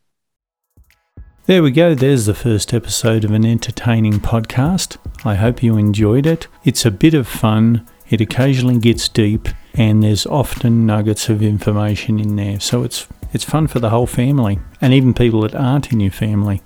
There 1.46 1.62
we 1.62 1.70
go. 1.70 1.94
There's 1.94 2.26
the 2.26 2.34
first 2.34 2.72
episode 2.72 3.24
of 3.24 3.32
an 3.32 3.44
entertaining 3.44 4.20
podcast. 4.20 4.96
I 5.24 5.34
hope 5.34 5.62
you 5.62 5.76
enjoyed 5.76 6.24
it. 6.24 6.46
It's 6.64 6.86
a 6.86 6.90
bit 6.90 7.14
of 7.14 7.28
fun. 7.28 7.86
It 8.08 8.20
occasionally 8.20 8.78
gets 8.78 9.08
deep, 9.08 9.48
and 9.74 10.02
there's 10.02 10.26
often 10.26 10.86
nuggets 10.86 11.28
of 11.28 11.42
information 11.42 12.18
in 12.18 12.36
there. 12.36 12.60
So 12.60 12.82
it's 12.82 13.06
it's 13.32 13.44
fun 13.44 13.66
for 13.66 13.80
the 13.80 13.90
whole 13.90 14.06
family, 14.06 14.58
and 14.80 14.92
even 14.92 15.14
people 15.14 15.42
that 15.42 15.54
aren't 15.54 15.92
in 15.92 16.00
your 16.00 16.12
family, 16.12 16.62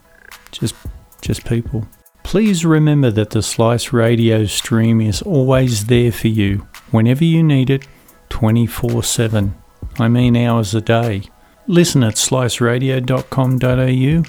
just 0.50 0.74
just 1.20 1.44
people. 1.44 1.86
Please 2.22 2.64
remember 2.64 3.10
that 3.12 3.30
the 3.30 3.42
Slice 3.42 3.92
Radio 3.92 4.46
stream 4.46 5.00
is 5.00 5.22
always 5.22 5.86
there 5.86 6.10
for 6.10 6.28
you 6.28 6.66
whenever 6.90 7.24
you 7.24 7.42
need 7.42 7.70
it, 7.70 7.86
24 8.30 9.04
7. 9.04 9.54
I 9.98 10.08
mean 10.08 10.36
hours 10.36 10.74
a 10.74 10.80
day. 10.80 11.22
Listen 11.68 12.02
at 12.02 12.14
sliceradio.com.au 12.14 14.22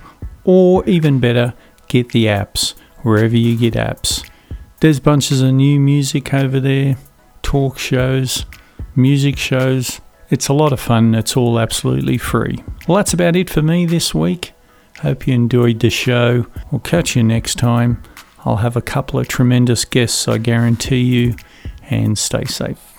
or 0.43 0.85
even 0.85 1.19
better, 1.19 1.53
get 1.87 2.09
the 2.09 2.25
apps 2.25 2.73
wherever 3.01 3.35
you 3.35 3.57
get 3.57 3.73
apps. 3.73 4.27
There's 4.79 4.99
bunches 4.99 5.41
of 5.41 5.53
new 5.53 5.79
music 5.79 6.33
over 6.33 6.59
there, 6.59 6.97
talk 7.41 7.77
shows, 7.77 8.45
music 8.97 9.37
shows. 9.37 10.01
It's 10.29 10.47
a 10.47 10.53
lot 10.53 10.73
of 10.73 10.79
fun. 10.79 11.15
It's 11.15 11.37
all 11.37 11.59
absolutely 11.59 12.17
free. 12.17 12.63
Well, 12.87 12.97
that's 12.97 13.13
about 13.13 13.35
it 13.35 13.49
for 13.49 13.61
me 13.61 13.85
this 13.85 14.13
week. 14.13 14.53
Hope 14.99 15.27
you 15.27 15.33
enjoyed 15.33 15.79
the 15.79 15.89
show. 15.89 16.47
We'll 16.71 16.81
catch 16.81 17.15
you 17.15 17.23
next 17.23 17.55
time. 17.55 18.01
I'll 18.39 18.57
have 18.57 18.75
a 18.75 18.81
couple 18.81 19.19
of 19.19 19.27
tremendous 19.27 19.85
guests, 19.85 20.27
I 20.27 20.37
guarantee 20.37 21.01
you, 21.01 21.35
and 21.89 22.17
stay 22.17 22.45
safe. 22.45 22.96